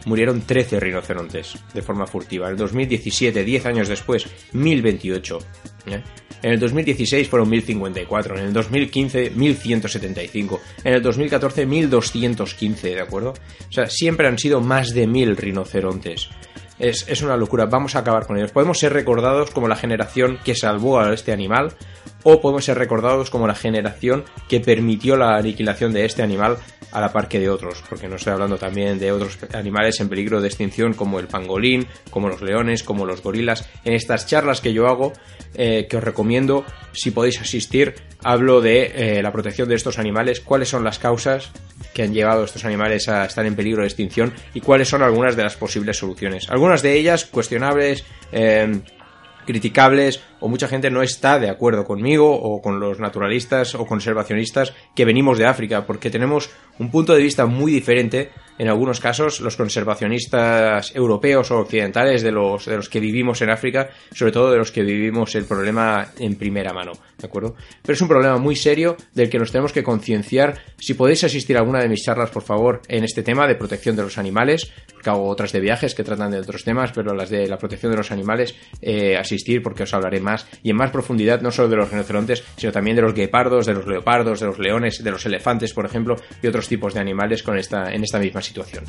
[0.05, 2.47] murieron 13 rinocerontes de forma furtiva.
[2.47, 5.39] En el 2017, 10 años después, 1028.
[5.87, 6.01] ¿eh?
[6.41, 13.31] En el 2016 fueron 1054, en el 2015 1175, en el 2014 1215, ¿de acuerdo?
[13.31, 16.29] O sea, siempre han sido más de 1000 rinocerontes.
[16.79, 18.51] Es, es, una locura, vamos a acabar con ellos.
[18.51, 21.75] Podemos ser recordados como la generación que salvó a este animal
[22.29, 26.57] o podemos ser recordados como la generación que permitió la aniquilación de este animal
[26.91, 30.09] a la par que de otros, porque no estoy hablando también de otros animales en
[30.09, 33.69] peligro de extinción como el pangolín, como los leones, como los gorilas.
[33.85, 35.13] En estas charlas que yo hago,
[35.55, 40.41] eh, que os recomiendo, si podéis asistir, hablo de eh, la protección de estos animales,
[40.41, 41.51] cuáles son las causas
[41.93, 45.01] que han llevado a estos animales a estar en peligro de extinción y cuáles son
[45.01, 46.49] algunas de las posibles soluciones.
[46.49, 48.03] Algunas de ellas cuestionables,
[48.33, 48.81] eh,
[49.47, 54.73] criticables o mucha gente no está de acuerdo conmigo o con los naturalistas o conservacionistas
[54.93, 58.29] que venimos de África, porque tenemos un punto de vista muy diferente
[58.59, 63.49] en algunos casos los conservacionistas europeos o occidentales de los, de los que vivimos en
[63.49, 67.55] África, sobre todo de los que vivimos el problema en primera mano, ¿de acuerdo?
[67.81, 70.59] Pero es un problema muy serio del que nos tenemos que concienciar.
[70.77, 73.95] Si podéis asistir a alguna de mis charlas, por favor, en este tema de protección
[73.95, 74.71] de los animales,
[75.07, 77.91] porque hago otras de viajes que tratan de otros temas, pero las de la protección
[77.91, 81.69] de los animales, eh, asistir porque os hablaré más y en más profundidad, no solo
[81.69, 85.11] de los rinocerontes, sino también de los guepardos, de los leopardos, de los leones, de
[85.11, 88.83] los elefantes, por ejemplo, y otros tipos de animales con esta, en esta misma situación.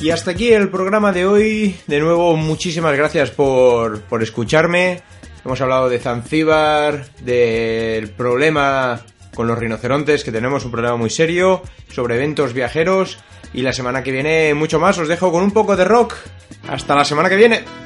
[0.00, 1.76] Y hasta aquí el programa de hoy.
[1.88, 5.02] De nuevo, muchísimas gracias por, por escucharme.
[5.44, 9.04] Hemos hablado de Zanzíbar, del problema
[9.36, 11.62] con los rinocerontes, que tenemos un problema muy serio,
[11.92, 13.18] sobre eventos viajeros.
[13.52, 14.98] Y la semana que viene mucho más.
[14.98, 16.14] Os dejo con un poco de rock.
[16.68, 17.85] Hasta la semana que viene.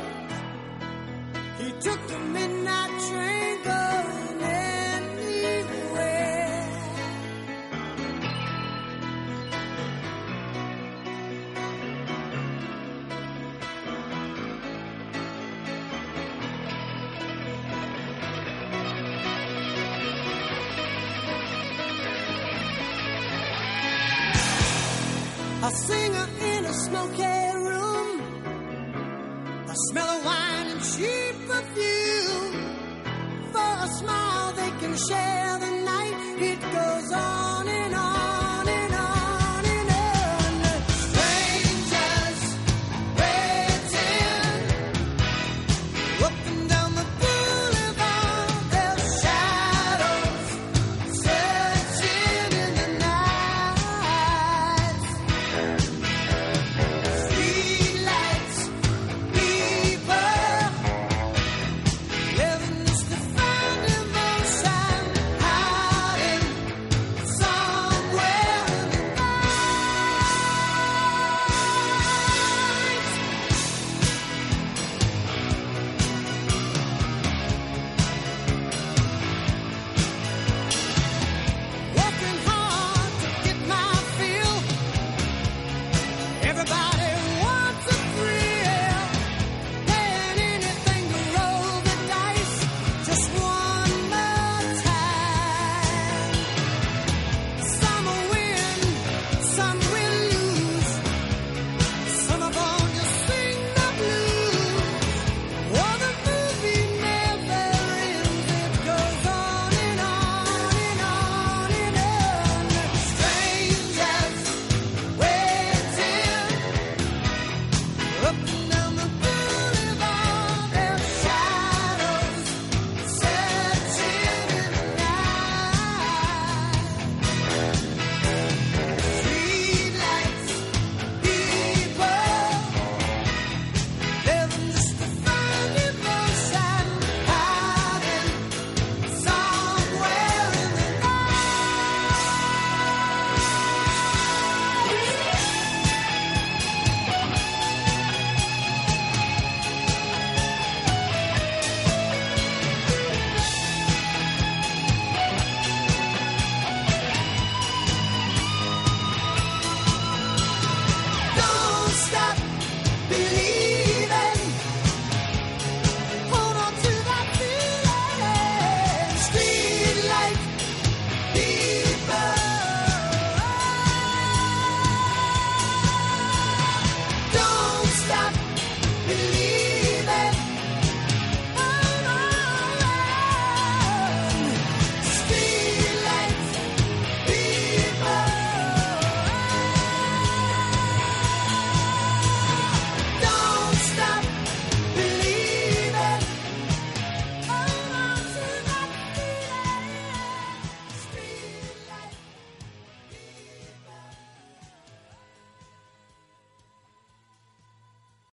[34.97, 35.40] share.